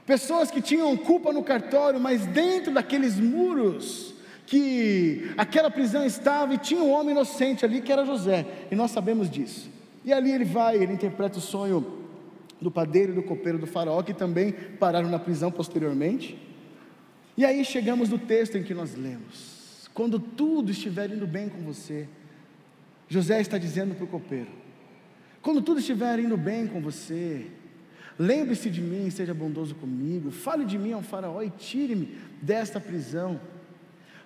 pessoas 0.07 0.51
que 0.51 0.61
tinham 0.61 0.97
culpa 0.97 1.33
no 1.33 1.43
cartório, 1.43 2.01
mas 2.01 2.25
dentro 2.27 2.73
daqueles 2.73 3.19
muros 3.19 4.15
que 4.47 5.33
aquela 5.37 5.71
prisão 5.71 6.05
estava 6.05 6.55
e 6.55 6.59
tinha 6.59 6.81
um 6.81 6.93
homem 6.93 7.11
inocente 7.11 7.65
ali 7.65 7.81
que 7.81 7.93
era 7.93 8.05
José, 8.05 8.47
e 8.71 8.77
nós 8.77 8.93
sabemos 8.93 9.29
disso. 9.29 9.69
E 10.05 10.13
ali 10.13 10.31
ele 10.31 10.45
vai, 10.45 10.77
ele 10.77 10.93
interpreta 10.93 11.39
o 11.39 11.43
sonho 11.43 12.06
do 12.61 12.71
padeiro 12.71 13.13
e 13.13 13.15
do 13.15 13.23
copeiro 13.23 13.59
do 13.59 13.67
faraó, 13.67 14.03
que 14.03 14.15
também 14.15 14.53
pararam 14.53 15.11
na 15.11 15.19
prisão 15.19 15.51
posteriormente. 15.51 16.39
E 17.37 17.45
aí 17.45 17.65
chegamos 17.65 18.09
no 18.09 18.19
texto 18.19 18.57
em 18.57 18.63
que 18.63 18.73
nós 18.73 18.95
lemos 18.95 19.57
quando 19.97 20.21
tudo 20.21 20.71
estiver 20.71 21.11
indo 21.11 21.27
bem 21.27 21.49
com 21.49 21.63
você, 21.63 22.07
José 23.09 23.41
está 23.41 23.57
dizendo 23.57 23.95
para 23.95 24.05
o 24.05 24.07
copeiro: 24.07 24.51
quando 25.41 25.63
tudo 25.63 25.81
estiver 25.81 26.19
indo 26.19 26.37
bem 26.37 26.67
com 26.67 26.83
você, 26.83 27.47
lembre-se 28.19 28.69
de 28.69 28.83
mim, 28.83 29.09
seja 29.09 29.33
bondoso 29.33 29.75
comigo, 29.75 30.31
fale 30.31 30.67
de 30.67 30.77
mim 30.77 30.93
ao 30.93 31.01
Faraó 31.01 31.43
e 31.43 31.49
tire-me 31.49 32.15
desta 32.43 32.79
prisão, 32.79 33.41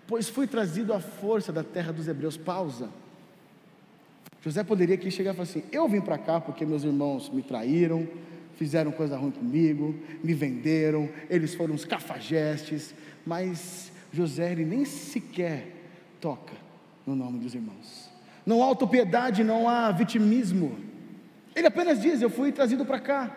pois 0.08 0.28
fui 0.28 0.48
trazido 0.48 0.92
à 0.92 0.98
força 0.98 1.52
da 1.52 1.62
terra 1.62 1.92
dos 1.92 2.08
hebreus. 2.08 2.36
Pausa. 2.36 2.90
José 4.42 4.64
poderia 4.64 4.94
aqui 4.94 5.10
chegar 5.10 5.32
e 5.32 5.34
falar 5.34 5.48
assim: 5.48 5.62
Eu 5.70 5.88
vim 5.88 6.00
para 6.00 6.16
cá 6.18 6.40
porque 6.40 6.64
meus 6.64 6.82
irmãos 6.82 7.30
me 7.30 7.42
traíram, 7.42 8.08
fizeram 8.56 8.90
coisa 8.90 9.16
ruim 9.16 9.30
comigo, 9.30 9.94
me 10.24 10.32
venderam, 10.32 11.08
eles 11.28 11.54
foram 11.54 11.74
os 11.74 11.84
cafajestes, 11.84 12.94
mas 13.24 13.92
José 14.12 14.52
ele 14.52 14.64
nem 14.64 14.84
sequer 14.84 15.68
toca 16.20 16.54
no 17.06 17.14
nome 17.14 17.38
dos 17.38 17.54
irmãos. 17.54 18.08
Não 18.44 18.62
há 18.62 18.66
autopiedade, 18.66 19.44
não 19.44 19.68
há 19.68 19.90
vitimismo. 19.92 20.78
Ele 21.54 21.66
apenas 21.66 22.00
diz: 22.00 22.22
Eu 22.22 22.30
fui 22.30 22.50
trazido 22.50 22.84
para 22.86 22.98
cá. 22.98 23.36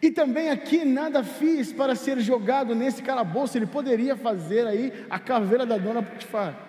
E 0.00 0.10
também 0.10 0.50
aqui 0.50 0.84
nada 0.84 1.24
fiz 1.24 1.72
para 1.72 1.94
ser 1.96 2.20
jogado 2.20 2.74
nesse 2.74 3.02
calabouço. 3.02 3.56
Ele 3.56 3.66
poderia 3.66 4.14
fazer 4.14 4.66
aí 4.66 4.92
a 5.08 5.18
caveira 5.18 5.64
da 5.64 5.78
dona 5.78 6.02
Potifar. 6.02 6.67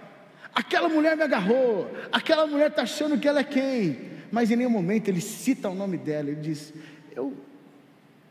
Aquela 0.53 0.89
mulher 0.89 1.15
me 1.15 1.23
agarrou, 1.23 1.89
aquela 2.11 2.45
mulher 2.45 2.69
está 2.69 2.81
achando 2.81 3.17
que 3.17 3.27
ela 3.27 3.39
é 3.39 3.43
quem? 3.43 4.09
Mas 4.31 4.51
em 4.51 4.55
nenhum 4.55 4.69
momento 4.69 5.07
ele 5.07 5.21
cita 5.21 5.69
o 5.69 5.75
nome 5.75 5.97
dela. 5.97 6.29
Ele 6.29 6.41
diz: 6.41 6.73
Eu 7.15 7.35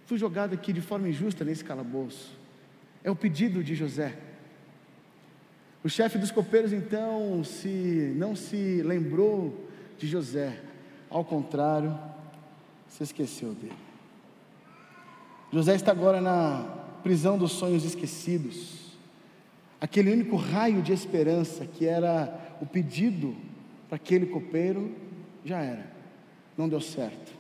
fui 0.07 0.19
jogado 0.19 0.55
aqui 0.55 0.73
de 0.73 0.81
forma 0.81 1.09
injusta 1.09 1.45
nesse 1.45 1.65
calabouço. 1.65 2.37
É 3.03 3.11
o 3.11 3.17
pedido 3.17 3.63
de 3.63 3.75
José. 3.75 4.17
O 5.83 5.89
chefe 5.89 6.19
dos 6.19 6.31
copeiros 6.31 6.73
então 6.73 7.43
se 7.45 8.13
não 8.17 8.35
se 8.35 8.83
lembrou 8.83 9.69
de 9.97 10.07
José, 10.07 10.61
ao 11.09 11.25
contrário, 11.25 11.99
se 12.89 13.03
esqueceu 13.03 13.55
dele. 13.55 13.77
José 15.53 15.75
está 15.75 15.93
agora 15.93 16.21
na 16.21 16.63
prisão 17.03 17.39
dos 17.39 17.53
sonhos 17.53 17.85
esquecidos. 17.85 18.88
Aquele 19.81 20.13
único 20.13 20.37
raio 20.37 20.83
de 20.83 20.93
esperança 20.93 21.65
que 21.65 21.87
era 21.87 22.57
o 22.61 22.67
pedido 22.67 23.37
para 23.89 23.97
aquele 23.97 24.27
copeiro 24.27 24.95
já 25.45 25.61
era, 25.61 25.87
não 26.57 26.69
deu 26.69 26.81
certo. 26.81 27.33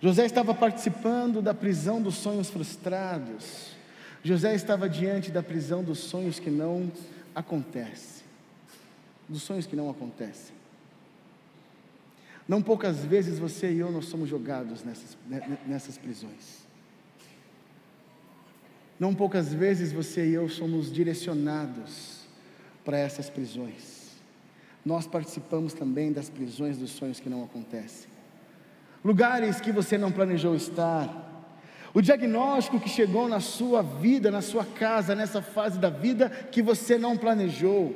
José 0.00 0.26
estava 0.26 0.52
participando 0.52 1.40
da 1.40 1.54
prisão 1.54 2.02
dos 2.02 2.16
sonhos 2.16 2.50
frustrados. 2.50 3.70
José 4.22 4.54
estava 4.54 4.88
diante 4.88 5.30
da 5.30 5.42
prisão 5.42 5.82
dos 5.82 5.98
sonhos 5.98 6.38
que 6.38 6.50
não 6.50 6.90
acontecem, 7.34 8.24
dos 9.28 9.42
sonhos 9.42 9.66
que 9.66 9.76
não 9.76 9.88
acontecem. 9.88 10.54
Não 12.46 12.60
poucas 12.60 13.04
vezes 13.04 13.38
você 13.38 13.72
e 13.72 13.78
eu 13.78 13.90
nós 13.90 14.06
somos 14.06 14.28
jogados 14.28 14.84
nessas, 14.84 15.16
nessas 15.66 15.96
prisões. 15.96 16.63
Não 18.98 19.14
poucas 19.14 19.52
vezes 19.52 19.92
você 19.92 20.26
e 20.26 20.34
eu 20.34 20.48
somos 20.48 20.92
direcionados 20.92 22.20
para 22.84 22.98
essas 22.98 23.28
prisões. 23.28 24.04
Nós 24.84 25.06
participamos 25.06 25.72
também 25.72 26.12
das 26.12 26.28
prisões 26.28 26.76
dos 26.76 26.90
sonhos 26.90 27.18
que 27.18 27.28
não 27.28 27.42
acontecem. 27.42 28.08
Lugares 29.04 29.60
que 29.60 29.72
você 29.72 29.98
não 29.98 30.12
planejou 30.12 30.54
estar, 30.54 31.32
o 31.92 32.00
diagnóstico 32.00 32.80
que 32.80 32.88
chegou 32.88 33.28
na 33.28 33.40
sua 33.40 33.82
vida, 33.82 34.30
na 34.30 34.42
sua 34.42 34.64
casa, 34.64 35.14
nessa 35.14 35.40
fase 35.40 35.78
da 35.78 35.88
vida 35.88 36.28
que 36.28 36.60
você 36.62 36.98
não 36.98 37.16
planejou. 37.16 37.94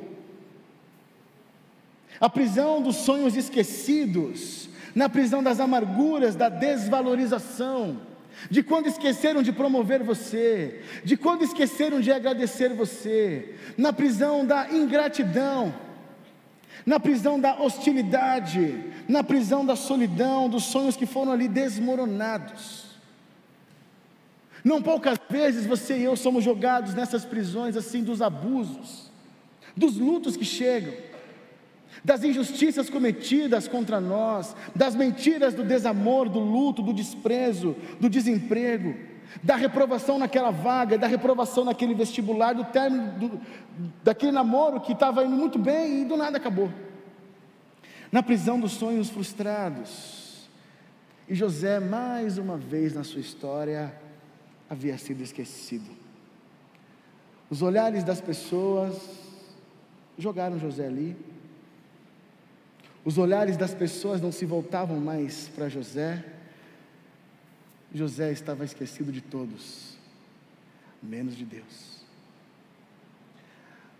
A 2.19 2.29
prisão 2.29 2.81
dos 2.81 2.97
sonhos 2.97 3.35
esquecidos, 3.35 4.69
na 4.95 5.09
prisão 5.09 5.43
das 5.43 5.59
amarguras, 5.59 6.35
da 6.35 6.49
desvalorização, 6.49 7.99
de 8.49 8.61
quando 8.61 8.87
esqueceram 8.87 9.41
de 9.41 9.51
promover 9.51 10.03
você, 10.03 10.81
de 11.03 11.17
quando 11.17 11.43
esqueceram 11.43 11.99
de 11.99 12.11
agradecer 12.11 12.73
você, 12.73 13.55
na 13.77 13.91
prisão 13.91 14.45
da 14.45 14.71
ingratidão, 14.71 15.73
na 16.85 16.99
prisão 16.99 17.39
da 17.39 17.59
hostilidade, 17.59 18.83
na 19.07 19.23
prisão 19.23 19.65
da 19.65 19.75
solidão, 19.75 20.47
dos 20.47 20.65
sonhos 20.65 20.95
que 20.95 21.05
foram 21.05 21.31
ali 21.31 21.47
desmoronados. 21.47 22.85
Não 24.63 24.81
poucas 24.81 25.17
vezes 25.29 25.65
você 25.65 25.97
e 25.97 26.03
eu 26.03 26.15
somos 26.15 26.43
jogados 26.43 26.93
nessas 26.93 27.25
prisões 27.25 27.75
assim 27.75 28.03
dos 28.03 28.21
abusos, 28.21 29.11
dos 29.75 29.97
lutos 29.97 30.35
que 30.35 30.45
chegam, 30.45 30.93
das 32.03 32.23
injustiças 32.23 32.89
cometidas 32.89 33.67
contra 33.67 33.99
nós, 33.99 34.55
das 34.75 34.95
mentiras 34.95 35.53
do 35.53 35.63
desamor, 35.63 36.29
do 36.29 36.39
luto, 36.39 36.81
do 36.81 36.93
desprezo, 36.93 37.75
do 37.99 38.09
desemprego, 38.09 38.95
da 39.43 39.55
reprovação 39.55 40.17
naquela 40.17 40.51
vaga, 40.51 40.97
da 40.97 41.07
reprovação 41.07 41.63
naquele 41.63 41.93
vestibular, 41.93 42.53
do 42.53 42.63
término 42.65 43.11
do, 43.19 43.41
daquele 44.03 44.31
namoro 44.31 44.81
que 44.81 44.93
estava 44.93 45.23
indo 45.23 45.35
muito 45.35 45.59
bem 45.59 46.01
e 46.01 46.05
do 46.05 46.17
nada 46.17 46.37
acabou. 46.37 46.71
Na 48.11 48.23
prisão 48.23 48.59
dos 48.59 48.71
sonhos 48.71 49.09
frustrados. 49.09 50.49
E 51.27 51.35
José, 51.35 51.79
mais 51.79 52.39
uma 52.39 52.57
vez 52.57 52.95
na 52.95 53.03
sua 53.03 53.21
história, 53.21 53.93
havia 54.67 54.97
sido 54.97 55.21
esquecido. 55.21 55.89
Os 57.49 57.61
olhares 57.61 58.03
das 58.03 58.19
pessoas 58.19 58.95
jogaram 60.17 60.59
José 60.59 60.87
ali. 60.87 61.15
Os 63.03 63.17
olhares 63.17 63.57
das 63.57 63.73
pessoas 63.73 64.21
não 64.21 64.31
se 64.31 64.45
voltavam 64.45 64.99
mais 64.99 65.47
para 65.49 65.69
José. 65.69 66.23
José 67.93 68.31
estava 68.31 68.65
esquecido 68.65 69.11
de 69.11 69.21
todos, 69.21 69.97
menos 71.01 71.35
de 71.35 71.45
Deus. 71.45 71.99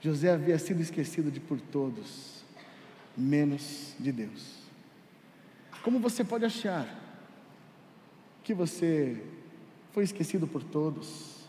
José 0.01 0.31
havia 0.31 0.57
sido 0.59 0.81
esquecido 0.81 1.31
de 1.31 1.39
por 1.39 1.59
todos, 1.59 2.43
menos 3.17 3.93
de 3.99 4.11
Deus. 4.11 4.59
Como 5.83 5.99
você 5.99 6.23
pode 6.23 6.45
achar 6.45 6.87
que 8.43 8.53
você 8.53 9.21
foi 9.91 10.03
esquecido 10.03 10.47
por 10.47 10.63
todos, 10.63 11.39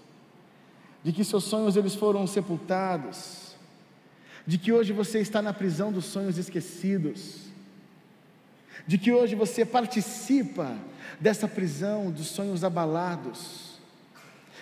de 1.02 1.12
que 1.12 1.24
seus 1.24 1.44
sonhos 1.44 1.76
eles 1.76 1.94
foram 1.94 2.26
sepultados, 2.26 3.49
de 4.50 4.58
que 4.58 4.72
hoje 4.72 4.92
você 4.92 5.20
está 5.20 5.40
na 5.40 5.52
prisão 5.52 5.92
dos 5.92 6.06
sonhos 6.06 6.36
esquecidos, 6.36 7.42
de 8.84 8.98
que 8.98 9.12
hoje 9.12 9.36
você 9.36 9.64
participa 9.64 10.76
dessa 11.20 11.46
prisão 11.46 12.10
dos 12.10 12.26
sonhos 12.26 12.64
abalados, 12.64 13.78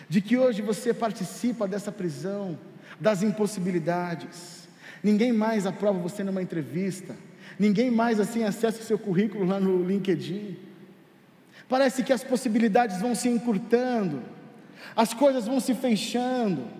de 0.06 0.20
que 0.20 0.36
hoje 0.36 0.60
você 0.60 0.92
participa 0.92 1.66
dessa 1.66 1.90
prisão 1.90 2.58
das 3.00 3.22
impossibilidades. 3.22 4.68
Ninguém 5.02 5.32
mais 5.32 5.64
aprova 5.64 5.98
você 5.98 6.22
numa 6.22 6.42
entrevista, 6.42 7.16
ninguém 7.58 7.90
mais 7.90 8.20
assim 8.20 8.44
acessa 8.44 8.82
o 8.82 8.84
seu 8.84 8.98
currículo 8.98 9.46
lá 9.46 9.58
no 9.58 9.82
LinkedIn. 9.82 10.54
Parece 11.66 12.02
que 12.02 12.12
as 12.12 12.22
possibilidades 12.22 13.00
vão 13.00 13.14
se 13.14 13.30
encurtando. 13.30 14.22
as 14.94 15.14
coisas 15.14 15.46
vão 15.46 15.60
se 15.60 15.74
fechando. 15.74 16.76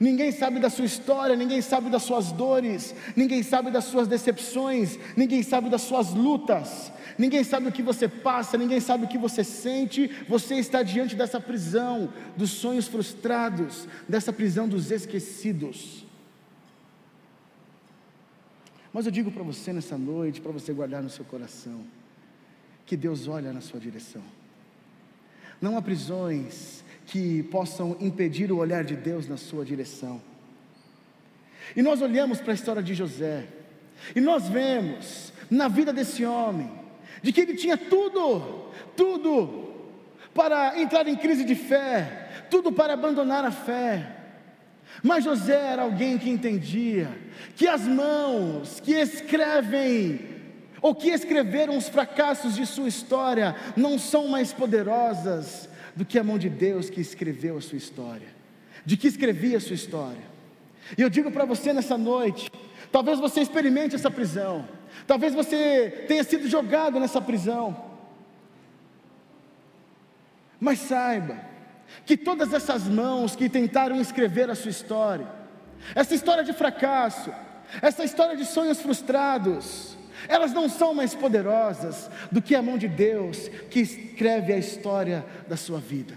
Ninguém 0.00 0.32
sabe 0.32 0.58
da 0.58 0.68
sua 0.68 0.84
história, 0.84 1.36
ninguém 1.36 1.60
sabe 1.60 1.88
das 1.88 2.02
suas 2.02 2.32
dores, 2.32 2.94
ninguém 3.14 3.42
sabe 3.42 3.70
das 3.70 3.84
suas 3.84 4.08
decepções, 4.08 4.98
ninguém 5.16 5.42
sabe 5.42 5.68
das 5.70 5.82
suas 5.82 6.12
lutas, 6.12 6.92
ninguém 7.18 7.44
sabe 7.44 7.68
o 7.68 7.72
que 7.72 7.82
você 7.82 8.08
passa, 8.08 8.58
ninguém 8.58 8.80
sabe 8.80 9.04
o 9.04 9.08
que 9.08 9.18
você 9.18 9.44
sente. 9.44 10.10
Você 10.28 10.56
está 10.56 10.82
diante 10.82 11.14
dessa 11.14 11.40
prisão 11.40 12.12
dos 12.36 12.50
sonhos 12.50 12.88
frustrados, 12.88 13.88
dessa 14.08 14.32
prisão 14.32 14.68
dos 14.68 14.90
esquecidos. 14.90 16.04
Mas 18.92 19.06
eu 19.06 19.12
digo 19.12 19.30
para 19.30 19.42
você 19.42 19.72
nessa 19.72 19.98
noite, 19.98 20.40
para 20.40 20.52
você 20.52 20.72
guardar 20.72 21.02
no 21.02 21.10
seu 21.10 21.24
coração, 21.24 21.80
que 22.86 22.96
Deus 22.96 23.26
olha 23.26 23.52
na 23.52 23.60
sua 23.60 23.80
direção. 23.80 24.22
Não 25.60 25.76
há 25.76 25.82
prisões 25.82 26.83
que 27.06 27.42
possam 27.44 27.96
impedir 28.00 28.50
o 28.50 28.56
olhar 28.56 28.84
de 28.84 28.96
Deus 28.96 29.28
na 29.28 29.36
sua 29.36 29.64
direção. 29.64 30.20
E 31.76 31.82
nós 31.82 32.00
olhamos 32.02 32.40
para 32.40 32.52
a 32.52 32.54
história 32.54 32.82
de 32.82 32.94
José, 32.94 33.44
e 34.14 34.20
nós 34.20 34.48
vemos 34.48 35.32
na 35.50 35.68
vida 35.68 35.92
desse 35.92 36.24
homem, 36.24 36.70
de 37.22 37.32
que 37.32 37.40
ele 37.40 37.54
tinha 37.54 37.76
tudo, 37.76 38.70
tudo 38.96 39.72
para 40.34 40.80
entrar 40.80 41.06
em 41.08 41.16
crise 41.16 41.44
de 41.44 41.54
fé, 41.54 42.46
tudo 42.50 42.72
para 42.72 42.94
abandonar 42.94 43.44
a 43.44 43.50
fé. 43.50 44.16
Mas 45.02 45.24
José 45.24 45.72
era 45.72 45.82
alguém 45.82 46.18
que 46.18 46.30
entendia 46.30 47.08
que 47.56 47.66
as 47.66 47.82
mãos 47.82 48.80
que 48.80 48.92
escrevem 48.92 50.34
ou 50.80 50.94
que 50.94 51.08
escreveram 51.08 51.76
os 51.76 51.88
fracassos 51.88 52.54
de 52.54 52.66
sua 52.66 52.88
história 52.88 53.56
não 53.76 53.98
são 53.98 54.28
mais 54.28 54.52
poderosas 54.52 55.68
do 55.96 56.04
que 56.04 56.18
a 56.18 56.24
mão 56.24 56.38
de 56.38 56.48
Deus 56.48 56.90
que 56.90 57.00
escreveu 57.00 57.56
a 57.56 57.60
sua 57.60 57.78
história, 57.78 58.28
de 58.84 58.96
que 58.96 59.06
escrevia 59.06 59.58
a 59.58 59.60
sua 59.60 59.74
história. 59.74 60.34
E 60.98 61.02
eu 61.02 61.08
digo 61.08 61.30
para 61.30 61.44
você 61.44 61.72
nessa 61.72 61.96
noite, 61.96 62.50
talvez 62.90 63.18
você 63.18 63.40
experimente 63.40 63.94
essa 63.94 64.10
prisão, 64.10 64.68
talvez 65.06 65.34
você 65.34 66.04
tenha 66.08 66.24
sido 66.24 66.48
jogado 66.48 66.98
nessa 67.00 67.20
prisão, 67.20 67.92
mas 70.60 70.78
saiba 70.78 71.38
que 72.06 72.16
todas 72.16 72.52
essas 72.52 72.88
mãos 72.88 73.36
que 73.36 73.48
tentaram 73.48 74.00
escrever 74.00 74.50
a 74.50 74.54
sua 74.54 74.70
história, 74.70 75.26
essa 75.94 76.14
história 76.14 76.42
de 76.42 76.52
fracasso, 76.52 77.32
essa 77.80 78.04
história 78.04 78.36
de 78.36 78.44
sonhos 78.44 78.80
frustrados, 78.80 79.96
elas 80.28 80.52
não 80.52 80.68
são 80.68 80.94
mais 80.94 81.14
poderosas 81.14 82.10
do 82.30 82.40
que 82.40 82.54
a 82.54 82.62
mão 82.62 82.78
de 82.78 82.88
Deus 82.88 83.48
que 83.70 83.80
escreve 83.80 84.52
a 84.52 84.58
história 84.58 85.24
da 85.48 85.56
sua 85.56 85.78
vida. 85.78 86.14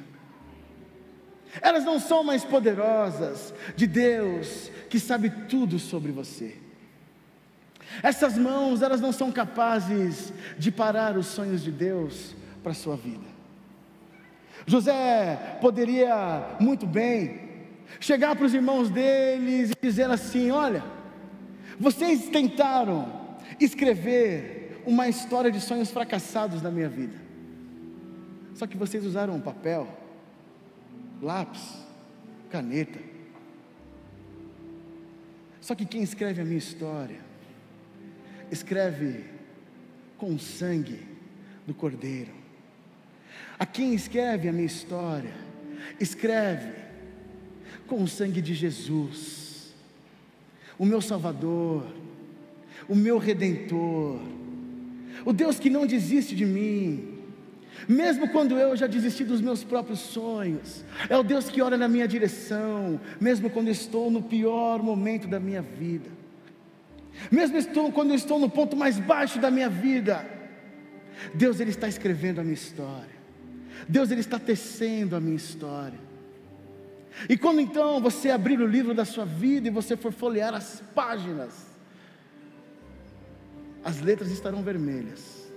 Elas 1.62 1.84
não 1.84 2.00
são 2.00 2.24
mais 2.24 2.43
poderosas 2.43 3.54
de 3.76 3.88
Deus 3.88 4.72
que 4.89 5.00
sabe 5.00 5.30
tudo 5.50 5.80
sobre 5.80 6.12
você. 6.12 6.56
Essas 8.04 8.38
mãos, 8.38 8.82
elas 8.82 9.02
não 9.02 9.12
são 9.12 9.32
capazes 9.32 10.34
de 10.58 10.72
parar 10.72 11.17
os 11.17 11.28
sonhos 11.28 11.63
de 11.63 11.72
Deus 11.72 12.36
para 12.62 12.72
a 12.72 12.76
sua 12.76 12.96
vida. 12.96 13.26
José 14.65 15.58
poderia 15.62 16.58
muito 16.60 16.86
bem 16.86 17.48
chegar 18.00 18.36
para 18.36 18.46
os 18.46 18.54
irmãos 18.54 18.89
deles 18.89 19.72
e 19.72 19.76
dizer 19.82 20.10
assim: 20.10 20.52
Olha, 20.52 20.84
vocês 21.80 22.28
tentaram 22.28 23.27
escrever 23.65 24.82
uma 24.86 25.08
história 25.08 25.52
de 25.52 25.60
sonhos 25.60 25.91
fracassados 25.91 26.62
na 26.62 26.72
minha 26.72 26.89
vida. 26.89 27.15
Só 28.56 28.65
que 28.65 28.78
vocês 28.78 29.06
usaram 29.06 29.36
um 29.36 29.41
papel, 29.41 29.88
lápis, 31.22 31.86
caneta. 32.50 33.00
Só 35.62 35.76
que 35.76 35.86
quem 35.86 36.02
escreve 36.02 36.41
a 36.41 36.46
minha 36.46 36.58
história, 36.58 37.20
escreve 38.50 39.26
com 40.17 40.34
o 40.34 40.39
sangue 40.39 41.06
do 41.67 41.74
Cordeiro. 41.74 42.32
A 43.60 43.65
quem 43.65 43.93
escreve 43.93 44.48
a 44.48 44.54
minha 44.54 44.65
história, 44.65 45.34
escreve 46.00 46.74
com 47.86 48.02
o 48.02 48.08
sangue 48.08 48.41
de 48.41 48.54
Jesus, 48.54 49.74
o 50.78 50.86
meu 50.86 51.02
Salvador, 51.02 51.86
o 52.88 52.95
meu 52.95 53.17
redentor, 53.17 54.19
o 55.26 55.34
Deus 55.34 55.60
que 55.60 55.69
não 55.69 55.86
desiste 55.86 56.36
de 56.36 56.45
mim, 56.45 57.17
mesmo 57.88 58.30
quando 58.30 58.58
eu 58.58 58.76
já 58.76 58.88
desisti 58.88 59.23
dos 59.23 59.41
meus 59.41 59.63
próprios 59.63 60.00
sonhos, 60.00 60.84
é 61.10 61.17
o 61.17 61.23
Deus 61.23 61.50
que 61.50 61.62
olha 61.62 61.78
na 61.78 61.88
minha 61.88 62.08
direção, 62.08 63.00
mesmo 63.19 63.50
quando 63.50 63.69
estou 63.69 64.10
no 64.10 64.21
pior 64.21 64.82
momento 64.82 65.28
da 65.28 65.39
minha 65.39 65.62
vida, 65.62 66.10
mesmo 67.32 67.58
estou, 67.58 67.91
quando 67.91 68.13
estou 68.13 68.39
no 68.39 68.50
ponto 68.50 68.76
mais 68.76 69.00
baixo 69.00 69.39
da 69.39 69.52
minha 69.52 69.69
vida, 69.69 70.26
Deus 71.34 71.60
ele 71.60 71.71
está 71.71 71.88
escrevendo 71.88 72.39
a 72.39 72.43
minha 72.43 72.54
história, 72.54 73.17
Deus 73.88 74.12
ele 74.12 74.21
está 74.21 74.39
tecendo 74.39 75.15
a 75.15 75.19
minha 75.19 75.36
história. 75.36 76.08
E 77.28 77.36
quando 77.36 77.60
então 77.60 78.00
você 78.00 78.30
abrir 78.30 78.60
o 78.60 78.67
livro 78.67 78.93
da 78.93 79.04
sua 79.04 79.26
vida 79.26 79.67
e 79.67 79.71
você 79.71 79.97
for 79.97 80.12
folhear 80.12 80.54
as 80.54 80.84
páginas, 80.93 81.77
as 83.88 84.02
letras 84.02 84.30
estarão 84.32 84.62
vermelhas, 84.62 85.50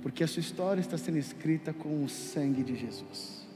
porque 0.00 0.24
a 0.24 0.26
sua 0.26 0.40
história 0.40 0.80
está 0.80 0.96
sendo 0.96 1.18
escrita 1.18 1.70
com 1.70 2.02
o 2.02 2.08
sangue 2.08 2.62
de 2.62 2.74
Jesus, 2.74 3.46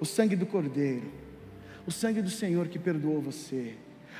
o 0.00 0.06
sangue 0.06 0.34
do 0.34 0.46
Cordeiro, 0.46 1.12
o 1.86 1.92
sangue 1.92 2.22
do 2.22 2.30
Senhor 2.30 2.66
que 2.66 2.78
perdoou 2.78 3.20
você, 3.20 3.74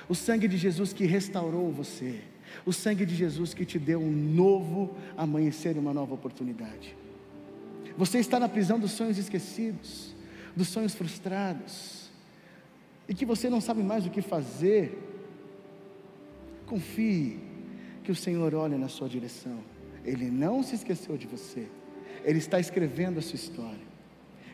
o 0.06 0.14
sangue 0.14 0.46
de 0.46 0.58
Jesus 0.58 0.92
que 0.92 1.06
restaurou 1.06 1.72
você, 1.72 2.20
o 2.66 2.74
sangue 2.74 3.06
de 3.06 3.14
Jesus 3.14 3.54
que 3.54 3.64
te 3.64 3.78
deu 3.78 4.02
um 4.02 4.12
novo 4.12 4.94
amanhecer 5.16 5.74
e 5.76 5.78
uma 5.78 5.94
nova 5.94 6.12
oportunidade. 6.12 6.94
Você 7.96 8.18
está 8.18 8.38
na 8.38 8.50
prisão 8.50 8.78
dos 8.78 8.90
sonhos 8.90 9.16
esquecidos, 9.16 10.14
dos 10.54 10.68
sonhos 10.68 10.94
frustrados, 10.94 12.10
e 13.08 13.14
que 13.14 13.24
você 13.24 13.48
não 13.48 13.62
sabe 13.62 13.82
mais 13.82 14.04
o 14.04 14.10
que 14.10 14.20
fazer. 14.20 14.98
Confie 16.66 17.53
que 18.04 18.12
o 18.12 18.14
Senhor 18.14 18.54
olha 18.54 18.76
na 18.78 18.88
sua 18.88 19.08
direção. 19.08 19.58
Ele 20.04 20.30
não 20.30 20.62
se 20.62 20.74
esqueceu 20.74 21.16
de 21.16 21.26
você. 21.26 21.66
Ele 22.22 22.38
está 22.38 22.60
escrevendo 22.60 23.18
a 23.18 23.22
sua 23.22 23.36
história. 23.36 23.86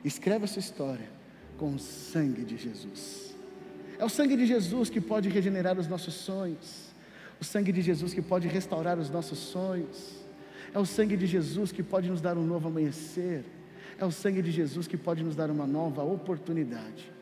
Escreve 0.05 0.45
a 0.45 0.49
sua 0.49 0.61
história 0.61 1.11
com 1.59 1.75
o 1.75 1.79
sangue 1.79 2.45
de 2.45 2.57
Jesus. 2.57 3.37
É 3.99 4.05
o 4.05 4.09
sangue 4.09 4.37
de 4.37 4.47
Jesus 4.47 4.89
que 4.89 5.01
pode 5.01 5.29
regenerar 5.29 5.79
os 5.79 5.89
nossos 5.89 6.15
sonhos. 6.15 6.95
O 7.41 7.45
sangue 7.45 7.73
de 7.73 7.83
Jesus 7.83 8.15
que 8.15 8.23
pode 8.23 8.47
restaurar 8.49 8.99
os 8.99 9.11
nossos 9.11 9.39
sonhos. 9.39 10.25
É 10.73 10.79
o 10.79 10.87
sangue 10.87 11.17
de 11.17 11.27
Jesus 11.27 11.73
que 11.73 11.83
pode 11.83 12.09
nos 12.09 12.21
dar 12.21 12.39
um 12.39 12.47
novo 12.47 12.69
amanhecer. 12.69 13.45
É 13.99 14.05
o 14.05 14.11
sangue 14.13 14.41
de 14.41 14.51
Jesus 14.51 14.87
que 14.87 14.97
pode 14.97 15.23
nos 15.25 15.35
dar 15.35 15.51
uma 15.51 15.67
nova 15.67 16.03
oportunidade. 16.03 17.13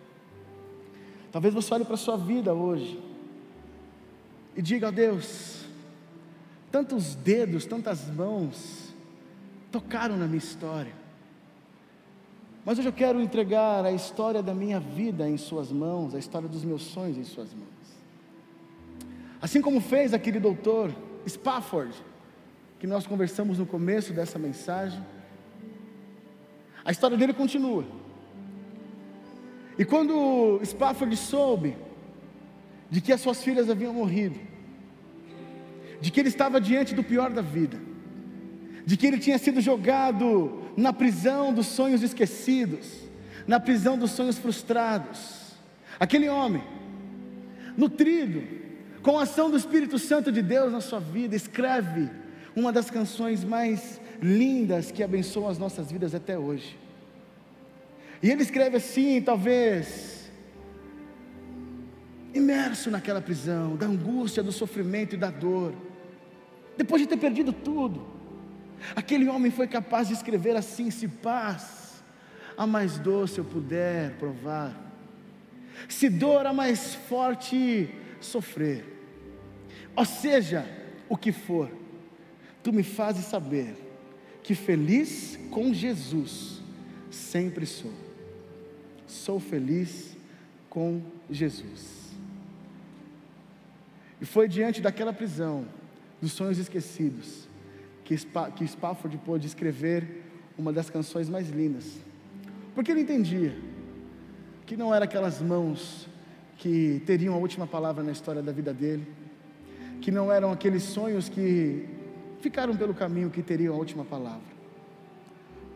Talvez 1.33 1.53
você 1.53 1.75
olhe 1.75 1.85
para 1.85 1.95
a 1.95 1.99
sua 1.99 2.17
vida 2.17 2.55
hoje 2.55 3.03
e 4.57 4.63
diga 4.63 4.89
a 4.89 4.91
Deus: 4.91 5.68
tantos 6.71 7.15
dedos, 7.15 7.67
tantas 7.67 8.09
mãos 8.09 8.95
tocaram 9.71 10.17
na 10.17 10.27
minha 10.27 10.39
história. 10.39 10.93
Mas 12.65 12.79
hoje 12.79 12.89
eu 12.89 12.93
quero 12.93 13.21
entregar 13.21 13.85
a 13.85 13.93
história 13.93 14.43
da 14.43 14.55
minha 14.55 14.79
vida 14.79 15.29
em 15.29 15.37
Suas 15.37 15.73
mãos, 15.73 16.15
a 16.15 16.19
história 16.19 16.49
dos 16.49 16.65
meus 16.65 16.83
sonhos 16.83 17.17
em 17.17 17.25
Suas 17.25 17.53
mãos. 17.55 17.69
Assim 19.41 19.63
como 19.63 19.81
fez 19.81 20.13
aquele 20.13 20.41
doutor 20.41 20.95
Spafford, 21.27 21.95
que 22.79 22.87
nós 22.87 23.07
conversamos 23.07 23.59
no 23.59 23.67
começo 23.67 24.13
dessa 24.13 24.39
mensagem, 24.39 25.05
a 26.85 26.91
história 26.91 27.17
dele 27.17 27.33
continua. 27.33 27.85
E 29.79 29.85
quando 29.85 30.61
Spafford 30.65 31.17
soube 31.17 31.77
de 32.91 33.01
que 33.01 33.13
as 33.13 33.21
suas 33.21 33.43
filhas 33.43 33.71
haviam 33.71 33.93
morrido, 33.93 34.39
de 36.01 36.11
que 36.11 36.21
ele 36.21 36.29
estava 36.29 36.61
diante 36.61 36.95
do 36.95 37.03
pior 37.03 37.31
da 37.31 37.43
vida, 37.43 37.79
de 38.85 38.97
que 38.97 39.07
ele 39.07 39.19
tinha 39.19 39.39
sido 39.39 39.61
jogado 39.61 40.63
na 40.77 40.93
prisão 40.93 41.53
dos 41.53 41.67
sonhos 41.67 42.03
esquecidos, 42.03 42.87
na 43.47 43.59
prisão 43.59 43.99
dos 43.99 44.13
sonhos 44.13 44.39
frustrados. 44.39 45.53
Aquele 45.99 46.29
homem, 46.29 46.63
nutrido 47.77 48.43
com 49.03 49.19
a 49.19 49.23
ação 49.23 49.51
do 49.51 49.57
Espírito 49.57 49.99
Santo 49.99 50.31
de 50.31 50.43
Deus 50.43 50.73
na 50.73 50.81
sua 50.81 51.01
vida, 51.01 51.35
escreve 51.35 52.09
uma 52.55 52.73
das 52.73 52.91
canções 52.91 53.45
mais 53.45 54.01
lindas 54.21 54.91
que 54.91 55.03
abençoam 55.03 55.49
as 55.49 55.59
nossas 55.59 55.91
vidas 55.91 56.15
até 56.15 56.39
hoje. 56.39 56.77
E 58.23 58.31
ele 58.31 58.43
escreve 58.43 58.77
assim, 58.77 59.21
talvez, 59.21 60.18
imerso 62.35 62.91
naquela 62.91 63.21
prisão, 63.21 63.77
da 63.77 63.87
angústia, 63.87 64.43
do 64.43 64.53
sofrimento 64.53 65.15
e 65.15 65.19
da 65.19 65.31
dor 65.31 65.75
depois 66.79 67.03
de 67.03 67.09
ter 67.09 67.17
perdido 67.17 67.53
tudo. 67.53 68.07
Aquele 68.95 69.29
homem 69.29 69.51
foi 69.51 69.67
capaz 69.67 70.07
de 70.07 70.15
escrever 70.15 70.57
assim: 70.57 70.91
se 70.91 71.09
paz 71.09 72.05
a 72.57 72.67
mais 72.67 72.99
doce 72.99 73.39
eu 73.39 73.45
puder 73.45 74.13
provar, 74.13 74.73
se 75.89 76.09
dor 76.09 76.47
a 76.47 76.53
mais 76.53 76.95
forte 76.95 77.91
sofrer, 78.21 78.85
ou 79.95 80.05
seja, 80.05 80.65
o 81.09 81.17
que 81.17 81.33
for, 81.33 81.69
tu 82.63 82.73
me 82.73 82.85
fazes 82.85 83.25
saber 83.25 83.75
que 84.43 84.55
feliz 84.55 85.39
com 85.51 85.75
Jesus 85.75 86.63
sempre 87.11 87.67
sou. 87.67 87.93
Sou 89.07 89.41
feliz 89.41 90.17
com 90.69 91.03
Jesus. 91.31 92.08
E 94.21 94.27
foi 94.27 94.49
diante 94.49 94.81
daquela 94.81 95.13
prisão, 95.13 95.65
dos 96.21 96.33
sonhos 96.33 96.59
esquecidos, 96.59 97.49
que, 98.05 98.17
Spa, 98.17 98.51
que 98.51 98.67
Spafford 98.67 99.17
pôde 99.19 99.47
escrever 99.47 100.25
uma 100.57 100.73
das 100.73 100.91
canções 100.91 101.29
mais 101.29 101.49
lindas. 101.51 101.99
Porque 102.75 102.91
ele 102.91 103.03
entendia 103.03 103.57
que 104.67 104.77
não 104.77 104.95
eram 104.95 105.05
aquelas 105.05 105.41
mãos 105.41 106.09
que 106.57 107.01
teriam 107.07 107.35
a 107.35 107.39
última 107.39 107.67
palavra 107.67 108.03
na 108.03 108.11
história 108.11 108.43
da 108.43 108.51
vida 108.51 108.75
dele, 108.75 109.07
que 110.01 110.11
não 110.11 110.33
eram 110.33 110.51
aqueles 110.51 110.83
sonhos 110.83 111.29
que 111.29 111.87
ficaram 112.41 112.77
pelo 112.77 112.95
caminho 112.95 113.31
que 113.31 113.43
teriam 113.43 113.75
a 113.75 113.79
última 113.79 114.05
palavra. 114.05 114.59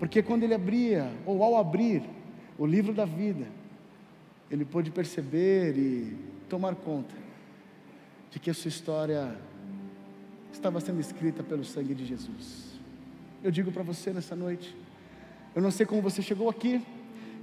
Porque 0.01 0.21
quando 0.21 0.43
ele 0.43 0.55
abria, 0.55 1.13
ou 1.25 1.45
ao 1.45 1.57
abrir, 1.57 2.03
o 2.59 2.67
livro 2.67 2.93
da 2.93 3.05
vida, 3.05 3.47
ele 4.51 4.65
pôde 4.65 4.91
perceber 4.91 5.77
e 5.77 6.17
tomar 6.49 6.75
conta 6.75 7.22
de 8.33 8.39
que 8.41 8.51
a 8.51 8.55
sua 8.55 8.71
história 8.71 9.37
estava 10.53 10.81
sendo 10.81 11.01
escrita 11.01 11.43
pelo 11.43 11.65
sangue 11.65 11.95
de 11.95 12.07
Jesus. 12.07 12.73
Eu 13.45 13.51
digo 13.51 13.71
para 13.71 13.83
você 13.83 14.11
nessa 14.11 14.35
noite, 14.35 14.75
eu 15.55 15.61
não 15.61 15.71
sei 15.71 15.85
como 15.85 16.01
você 16.01 16.23
chegou 16.23 16.49
aqui, 16.49 16.83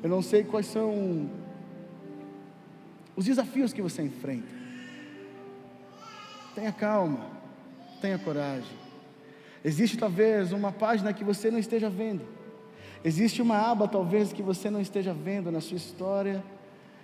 eu 0.02 0.10
não 0.10 0.22
sei 0.22 0.44
quais 0.44 0.66
são 0.66 1.30
os 3.16 3.26
desafios 3.26 3.72
que 3.72 3.82
você 3.82 4.02
enfrenta. 4.02 4.48
Tenha 6.56 6.72
calma, 6.72 7.30
tenha 8.02 8.18
coragem. 8.18 8.78
Existe 9.64 9.96
talvez 9.96 10.52
uma 10.52 10.72
página 10.72 11.14
que 11.14 11.24
você 11.24 11.52
não 11.52 11.60
esteja 11.60 11.90
vendo. 11.90 12.26
Existe 13.04 13.42
uma 13.42 13.58
aba 13.58 13.88
talvez 13.88 14.34
que 14.34 14.42
você 14.42 14.70
não 14.70 14.82
esteja 14.82 15.14
vendo 15.14 15.52
na 15.52 15.62
sua 15.62 15.78
história 15.78 16.44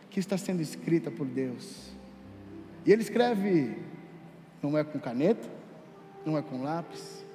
que 0.10 0.20
está 0.20 0.38
sendo 0.38 0.62
escrita 0.62 1.12
por 1.12 1.28
Deus. 1.28 1.94
E 2.86 2.92
ele 2.92 3.02
escreve 3.02 3.76
não 4.62 4.78
é 4.78 4.84
com 4.84 5.00
caneta, 5.00 5.48
não 6.26 6.38
é 6.38 6.42
com 6.42 6.64
lápis, 6.64 7.26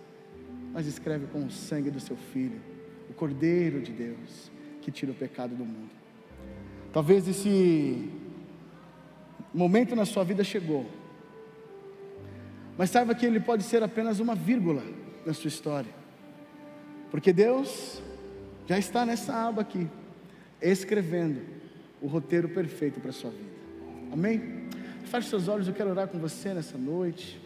mas 0.72 0.86
escreve 0.86 1.26
com 1.26 1.44
o 1.44 1.50
sangue 1.50 1.90
do 1.90 2.00
seu 2.00 2.16
filho, 2.16 2.60
o 3.08 3.12
Cordeiro 3.12 3.80
de 3.80 3.92
Deus, 3.92 4.50
que 4.82 4.90
tira 4.90 5.12
o 5.12 5.14
pecado 5.14 5.54
do 5.54 5.64
mundo. 5.64 5.90
Talvez 6.92 7.26
esse 7.28 8.10
momento 9.54 9.94
na 9.94 10.04
sua 10.04 10.24
vida 10.24 10.42
chegou, 10.42 10.86
mas 12.76 12.90
saiba 12.90 13.14
que 13.14 13.26
ele 13.26 13.40
pode 13.40 13.62
ser 13.62 13.82
apenas 13.82 14.20
uma 14.20 14.34
vírgula 14.34 14.82
na 15.24 15.32
sua 15.32 15.48
história, 15.48 15.92
porque 17.10 17.32
Deus 17.32 18.02
já 18.66 18.78
está 18.78 19.04
nessa 19.04 19.34
aba 19.34 19.62
aqui, 19.62 19.88
escrevendo 20.60 21.40
o 22.00 22.06
roteiro 22.06 22.48
perfeito 22.48 23.00
para 23.00 23.10
a 23.10 23.12
sua 23.12 23.30
vida. 23.30 23.50
Amém? 24.12 24.59
Feche 25.10 25.28
seus 25.28 25.48
olhos, 25.48 25.66
eu 25.66 25.74
quero 25.74 25.90
orar 25.90 26.06
com 26.06 26.20
você 26.20 26.54
nessa 26.54 26.78
noite. 26.78 27.40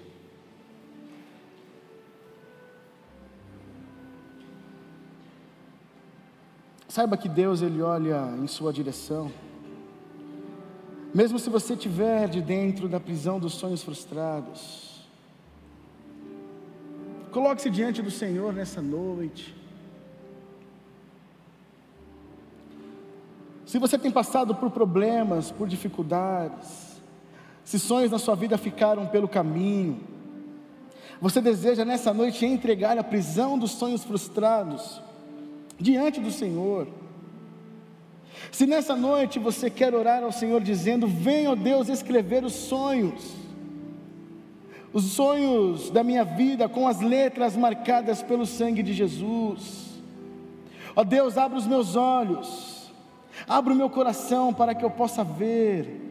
Saiba 6.87 7.17
que 7.17 7.27
Deus 7.27 7.62
ele 7.62 7.81
olha 7.81 8.35
em 8.37 8.47
sua 8.47 8.71
direção. 8.71 9.33
Mesmo 11.15 11.39
se 11.39 11.49
você 11.49 11.73
estiver 11.73 12.29
de 12.29 12.43
dentro 12.43 12.87
da 12.87 13.01
prisão 13.01 13.41
dos 13.41 13.55
sonhos 13.55 13.83
frustrados, 13.83 15.09
coloque-se 17.33 17.71
diante 17.71 18.03
do 18.03 18.11
Senhor 18.11 18.53
nessa 18.53 18.83
noite. 18.83 19.57
Se 23.65 23.79
você 23.79 23.97
tem 23.97 24.11
passado 24.11 24.55
por 24.55 24.71
problemas, 24.71 25.51
por 25.51 25.67
dificuldades, 25.67 26.93
se 27.65 27.79
sonhos 27.79 28.11
na 28.11 28.19
sua 28.19 28.35
vida 28.35 28.59
ficaram 28.59 29.07
pelo 29.07 29.27
caminho, 29.27 29.99
você 31.21 31.41
deseja 31.41 31.85
nessa 31.85 32.12
noite 32.12 32.45
entregar 32.45 32.99
a 32.99 33.03
prisão 33.03 33.59
dos 33.59 33.71
sonhos 33.71 34.05
frustrados 34.05 35.01
diante 35.81 36.21
do 36.21 36.31
Senhor. 36.31 36.87
Se 38.53 38.67
nessa 38.67 38.95
noite 38.95 39.39
você 39.39 39.71
quer 39.71 39.95
orar 39.95 40.23
ao 40.23 40.31
Senhor 40.31 40.61
dizendo: 40.61 41.07
Venha, 41.07 41.53
ó 41.53 41.55
Deus, 41.55 41.89
escrever 41.89 42.45
os 42.45 42.53
sonhos, 42.53 43.35
os 44.93 45.05
sonhos 45.05 45.89
da 45.89 46.05
minha 46.05 46.25
vida 46.25 46.69
com 46.69 46.87
as 46.87 47.01
letras 47.01 47.57
marcadas 47.57 48.23
pelo 48.23 48.45
sangue 48.45 48.83
de 48.83 48.93
Jesus. 48.93 49.95
Ó 50.95 51.03
Deus, 51.03 51.39
abra 51.39 51.57
os 51.57 51.67
meus 51.67 51.97
olhos, 51.97 52.93
abra 53.49 53.73
o 53.73 53.77
meu 53.77 53.89
coração 53.89 54.53
para 54.53 54.75
que 54.75 54.85
eu 54.85 54.91
possa 54.91 55.25
ver 55.25 56.04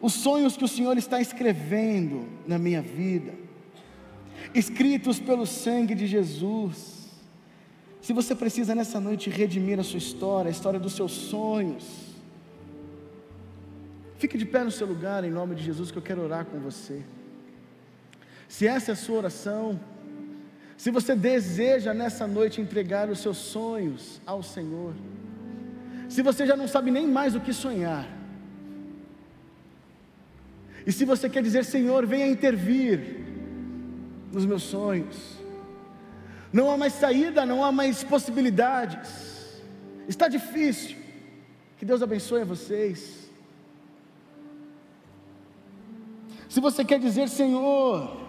os 0.00 0.14
sonhos 0.14 0.56
que 0.56 0.64
o 0.64 0.68
Senhor 0.68 0.96
está 0.96 1.20
escrevendo 1.20 2.26
na 2.46 2.58
minha 2.58 2.80
vida, 2.80 3.34
escritos 4.54 5.20
pelo 5.20 5.46
sangue 5.46 5.94
de 5.94 6.06
Jesus. 6.06 7.10
Se 8.00 8.12
você 8.12 8.34
precisa 8.34 8.74
nessa 8.74 8.98
noite 8.98 9.28
redimir 9.28 9.78
a 9.78 9.82
sua 9.82 9.98
história, 9.98 10.48
a 10.48 10.52
história 10.52 10.80
dos 10.80 10.94
seus 10.94 11.12
sonhos, 11.12 11.84
fique 14.16 14.38
de 14.38 14.46
pé 14.46 14.64
no 14.64 14.70
seu 14.70 14.86
lugar 14.86 15.22
em 15.22 15.30
nome 15.30 15.54
de 15.54 15.62
Jesus 15.62 15.90
que 15.90 15.98
eu 15.98 16.02
quero 16.02 16.22
orar 16.22 16.46
com 16.46 16.58
você. 16.58 17.02
Se 18.48 18.66
essa 18.66 18.92
é 18.92 18.94
a 18.94 18.96
sua 18.96 19.18
oração, 19.18 19.78
se 20.78 20.90
você 20.90 21.14
deseja 21.14 21.92
nessa 21.92 22.26
noite 22.26 22.58
entregar 22.60 23.10
os 23.10 23.20
seus 23.20 23.36
sonhos 23.36 24.18
ao 24.24 24.42
Senhor, 24.42 24.94
se 26.08 26.22
você 26.22 26.46
já 26.46 26.56
não 26.56 26.66
sabe 26.66 26.90
nem 26.90 27.06
mais 27.06 27.34
o 27.34 27.40
que 27.40 27.52
sonhar, 27.52 28.19
e 30.86 30.92
se 30.92 31.04
você 31.04 31.28
quer 31.28 31.42
dizer, 31.42 31.64
Senhor, 31.64 32.06
venha 32.06 32.26
intervir 32.26 33.18
nos 34.32 34.46
meus 34.46 34.62
sonhos, 34.62 35.38
não 36.52 36.70
há 36.70 36.76
mais 36.76 36.94
saída, 36.94 37.46
não 37.46 37.64
há 37.64 37.70
mais 37.70 38.02
possibilidades, 38.02 39.62
está 40.08 40.28
difícil. 40.28 40.96
Que 41.76 41.84
Deus 41.84 42.02
abençoe 42.02 42.42
a 42.42 42.44
vocês. 42.44 43.30
Se 46.46 46.60
você 46.60 46.84
quer 46.84 46.98
dizer, 46.98 47.28
Senhor, 47.28 48.20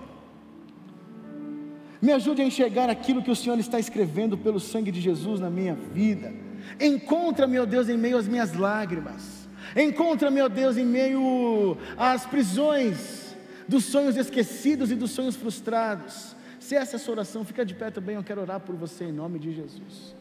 me 2.01 2.11
ajude 2.11 2.41
a 2.41 2.45
enxergar 2.45 2.89
aquilo 2.89 3.21
que 3.21 3.31
o 3.31 3.35
Senhor 3.35 3.59
está 3.59 3.79
escrevendo 3.79 4.37
pelo 4.37 4.59
sangue 4.59 4.91
de 4.91 5.01
Jesus 5.01 5.39
na 5.39 5.49
minha 5.49 5.75
vida. 5.75 6.33
Encontra, 6.79 7.45
meu 7.45 7.65
Deus, 7.65 7.89
em 7.89 7.97
meio 7.97 8.17
às 8.17 8.27
minhas 8.27 8.53
lágrimas. 8.53 9.40
Encontra, 9.75 10.29
meu 10.29 10.49
Deus, 10.49 10.77
em 10.77 10.85
meio 10.85 11.77
às 11.97 12.25
prisões 12.25 13.35
dos 13.67 13.85
sonhos 13.85 14.17
esquecidos 14.17 14.91
e 14.91 14.95
dos 14.95 15.11
sonhos 15.11 15.35
frustrados. 15.35 16.35
Se 16.59 16.75
essa 16.75 16.95
é 16.95 16.97
a 16.97 16.99
sua 16.99 17.13
oração, 17.13 17.45
fica 17.45 17.65
de 17.65 17.73
pé 17.73 17.89
também. 17.89 18.15
Eu 18.15 18.23
quero 18.23 18.41
orar 18.41 18.59
por 18.59 18.75
você 18.75 19.05
em 19.05 19.11
nome 19.11 19.39
de 19.39 19.53
Jesus. 19.53 20.15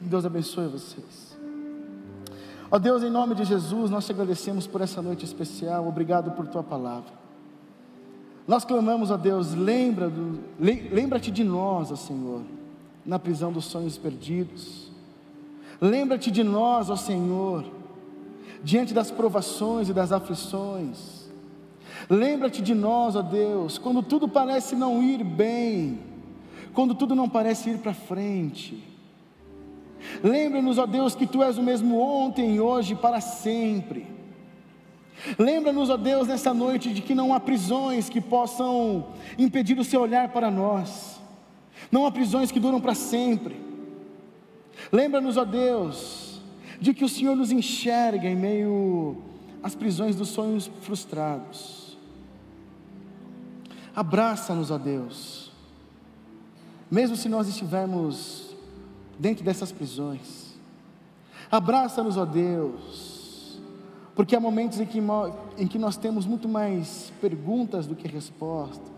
Deus 0.00 0.24
abençoe 0.24 0.68
vocês. 0.68 1.34
Ó 2.70 2.78
Deus, 2.78 3.02
em 3.02 3.10
nome 3.10 3.34
de 3.34 3.44
Jesus, 3.44 3.90
nós 3.90 4.06
te 4.06 4.12
agradecemos 4.12 4.66
por 4.66 4.80
essa 4.80 5.00
noite 5.00 5.24
especial. 5.24 5.86
Obrigado 5.88 6.32
por 6.32 6.46
tua 6.46 6.62
palavra. 6.62 7.12
Nós 8.46 8.64
clamamos 8.64 9.10
a 9.10 9.16
Deus, 9.16 9.54
lembra 9.54 10.10
do, 10.10 10.38
lembra-te 10.58 11.30
de 11.30 11.42
nós, 11.42 11.90
ó 11.90 11.96
Senhor, 11.96 12.42
na 13.04 13.18
prisão 13.18 13.50
dos 13.50 13.64
sonhos 13.64 13.96
perdidos. 13.96 14.90
Lembra-te 15.80 16.30
de 16.30 16.44
nós, 16.44 16.90
ó 16.90 16.96
Senhor, 16.96 17.64
diante 18.64 18.94
das 18.94 19.10
provações 19.10 19.90
e 19.90 19.92
das 19.92 20.10
aflições. 20.10 21.28
Lembra-te 22.08 22.62
de 22.62 22.74
nós, 22.74 23.14
ó 23.14 23.22
Deus, 23.22 23.78
quando 23.78 24.02
tudo 24.02 24.26
parece 24.26 24.74
não 24.74 25.02
ir 25.02 25.22
bem, 25.22 26.00
quando 26.72 26.94
tudo 26.94 27.14
não 27.14 27.28
parece 27.28 27.70
ir 27.70 27.78
para 27.78 27.92
frente. 27.92 28.82
Lembra-nos, 30.22 30.78
ó 30.78 30.86
Deus, 30.86 31.14
que 31.14 31.26
Tu 31.26 31.42
és 31.42 31.58
o 31.58 31.62
mesmo 31.62 31.98
ontem, 31.98 32.58
hoje, 32.58 32.94
para 32.94 33.20
sempre. 33.20 34.06
Lembra-nos, 35.38 35.90
ó 35.90 35.96
Deus, 35.96 36.26
nessa 36.26 36.52
noite, 36.52 36.92
de 36.92 37.00
que 37.00 37.14
não 37.14 37.32
há 37.32 37.40
prisões 37.40 38.08
que 38.08 38.20
possam 38.20 39.06
impedir 39.38 39.78
o 39.78 39.84
Seu 39.84 40.00
olhar 40.00 40.28
para 40.30 40.50
nós, 40.50 41.20
não 41.92 42.06
há 42.06 42.10
prisões 42.10 42.50
que 42.50 42.60
duram 42.60 42.80
para 42.80 42.94
sempre. 42.94 43.56
Lembra-nos, 44.90 45.36
ó 45.36 45.44
Deus, 45.44 46.23
de 46.84 46.92
que 46.92 47.02
o 47.02 47.08
Senhor 47.08 47.34
nos 47.34 47.50
enxerga 47.50 48.28
em 48.28 48.36
meio 48.36 49.16
às 49.62 49.74
prisões 49.74 50.14
dos 50.14 50.28
sonhos 50.28 50.70
frustrados. 50.82 51.96
Abraça-nos, 53.96 54.70
ó 54.70 54.76
Deus. 54.76 55.50
Mesmo 56.90 57.16
se 57.16 57.26
nós 57.26 57.48
estivermos 57.48 58.54
dentro 59.18 59.42
dessas 59.42 59.72
prisões, 59.72 60.52
Abraça-nos, 61.50 62.18
ó 62.18 62.26
Deus, 62.26 63.60
porque 64.14 64.36
há 64.36 64.40
momentos 64.40 64.78
em 64.78 64.84
que, 64.84 65.00
em 65.56 65.66
que 65.66 65.78
nós 65.78 65.96
temos 65.96 66.26
muito 66.26 66.48
mais 66.48 67.12
perguntas 67.18 67.86
do 67.86 67.94
que 67.94 68.06
respostas. 68.06 68.92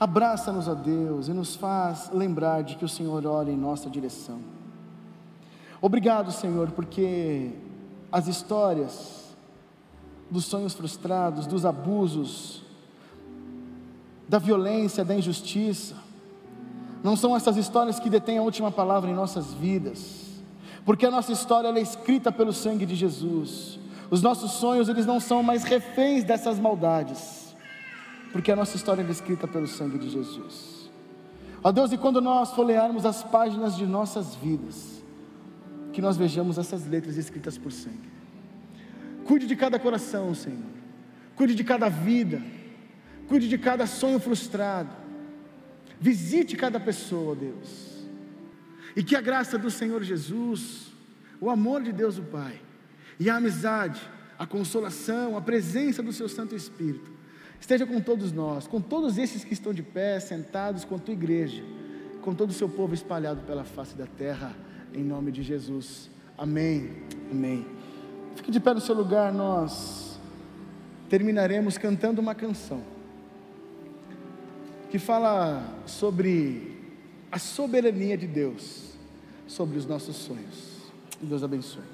Abraça-nos, 0.00 0.66
ó 0.66 0.74
Deus, 0.74 1.28
e 1.28 1.32
nos 1.32 1.54
faz 1.54 2.10
lembrar 2.12 2.62
de 2.62 2.74
que 2.74 2.84
o 2.84 2.88
Senhor 2.88 3.24
olha 3.26 3.52
em 3.52 3.56
nossa 3.56 3.88
direção. 3.88 4.51
Obrigado, 5.84 6.30
Senhor, 6.30 6.70
porque 6.70 7.50
as 8.12 8.28
histórias 8.28 9.34
dos 10.30 10.44
sonhos 10.44 10.74
frustrados, 10.74 11.44
dos 11.44 11.66
abusos, 11.66 12.62
da 14.28 14.38
violência, 14.38 15.04
da 15.04 15.12
injustiça, 15.12 15.96
não 17.02 17.16
são 17.16 17.34
essas 17.34 17.56
histórias 17.56 17.98
que 17.98 18.08
detêm 18.08 18.38
a 18.38 18.42
última 18.42 18.70
palavra 18.70 19.10
em 19.10 19.14
nossas 19.14 19.52
vidas, 19.54 20.40
porque 20.84 21.04
a 21.04 21.10
nossa 21.10 21.32
história 21.32 21.68
é 21.68 21.80
escrita 21.80 22.30
pelo 22.30 22.52
sangue 22.52 22.86
de 22.86 22.94
Jesus. 22.94 23.80
Os 24.08 24.22
nossos 24.22 24.52
sonhos, 24.52 24.88
eles 24.88 25.04
não 25.04 25.18
são 25.18 25.42
mais 25.42 25.64
reféns 25.64 26.22
dessas 26.22 26.60
maldades, 26.60 27.56
porque 28.32 28.52
a 28.52 28.56
nossa 28.56 28.76
história 28.76 29.02
é 29.02 29.10
escrita 29.10 29.48
pelo 29.48 29.66
sangue 29.66 29.98
de 29.98 30.08
Jesus. 30.08 30.88
Ó 31.64 31.72
Deus, 31.72 31.90
e 31.90 31.98
quando 31.98 32.20
nós 32.20 32.52
folhearmos 32.52 33.04
as 33.04 33.24
páginas 33.24 33.76
de 33.76 33.84
nossas 33.84 34.36
vidas, 34.36 35.01
que 35.92 36.00
nós 36.00 36.16
vejamos 36.16 36.58
essas 36.58 36.86
letras 36.86 37.16
escritas 37.16 37.58
por 37.58 37.70
sangue. 37.70 38.10
Cuide 39.24 39.46
de 39.46 39.54
cada 39.54 39.78
coração, 39.78 40.34
Senhor. 40.34 40.58
Cuide 41.36 41.54
de 41.54 41.64
cada 41.64 41.88
vida. 41.88 42.42
Cuide 43.28 43.48
de 43.48 43.58
cada 43.58 43.86
sonho 43.86 44.18
frustrado. 44.18 44.94
Visite 46.00 46.56
cada 46.56 46.80
pessoa, 46.80 47.36
Deus. 47.36 48.04
E 48.96 49.02
que 49.02 49.14
a 49.14 49.20
graça 49.20 49.56
do 49.56 49.70
Senhor 49.70 50.02
Jesus, 50.02 50.92
o 51.40 51.48
amor 51.48 51.82
de 51.82 51.92
Deus 51.92 52.18
o 52.18 52.22
Pai, 52.22 52.60
e 53.18 53.30
a 53.30 53.36
amizade, 53.36 54.00
a 54.38 54.46
consolação, 54.46 55.36
a 55.36 55.40
presença 55.40 56.02
do 56.02 56.12
Seu 56.12 56.28
Santo 56.28 56.56
Espírito, 56.56 57.10
esteja 57.60 57.86
com 57.86 58.00
todos 58.00 58.32
nós, 58.32 58.66
com 58.66 58.80
todos 58.80 59.16
esses 59.16 59.44
que 59.44 59.54
estão 59.54 59.72
de 59.72 59.82
pé, 59.82 60.18
sentados, 60.18 60.84
com 60.84 60.96
a 60.96 60.98
tua 60.98 61.14
igreja, 61.14 61.62
com 62.20 62.34
todo 62.34 62.50
o 62.50 62.52
seu 62.52 62.68
povo 62.68 62.92
espalhado 62.92 63.42
pela 63.42 63.62
face 63.62 63.96
da 63.96 64.06
terra, 64.06 64.54
em 64.94 65.02
nome 65.02 65.32
de 65.32 65.42
Jesus. 65.42 66.10
Amém. 66.36 66.90
Amém. 67.30 67.66
Fique 68.36 68.50
de 68.50 68.60
pé 68.60 68.74
no 68.74 68.80
seu 68.80 68.94
lugar, 68.94 69.32
nós 69.32 70.18
terminaremos 71.08 71.76
cantando 71.76 72.20
uma 72.20 72.34
canção 72.34 72.82
que 74.90 74.98
fala 74.98 75.62
sobre 75.86 76.78
a 77.30 77.38
soberania 77.38 78.16
de 78.16 78.26
Deus 78.26 78.92
sobre 79.46 79.78
os 79.78 79.86
nossos 79.86 80.16
sonhos. 80.16 80.90
Deus 81.20 81.42
abençoe. 81.42 81.91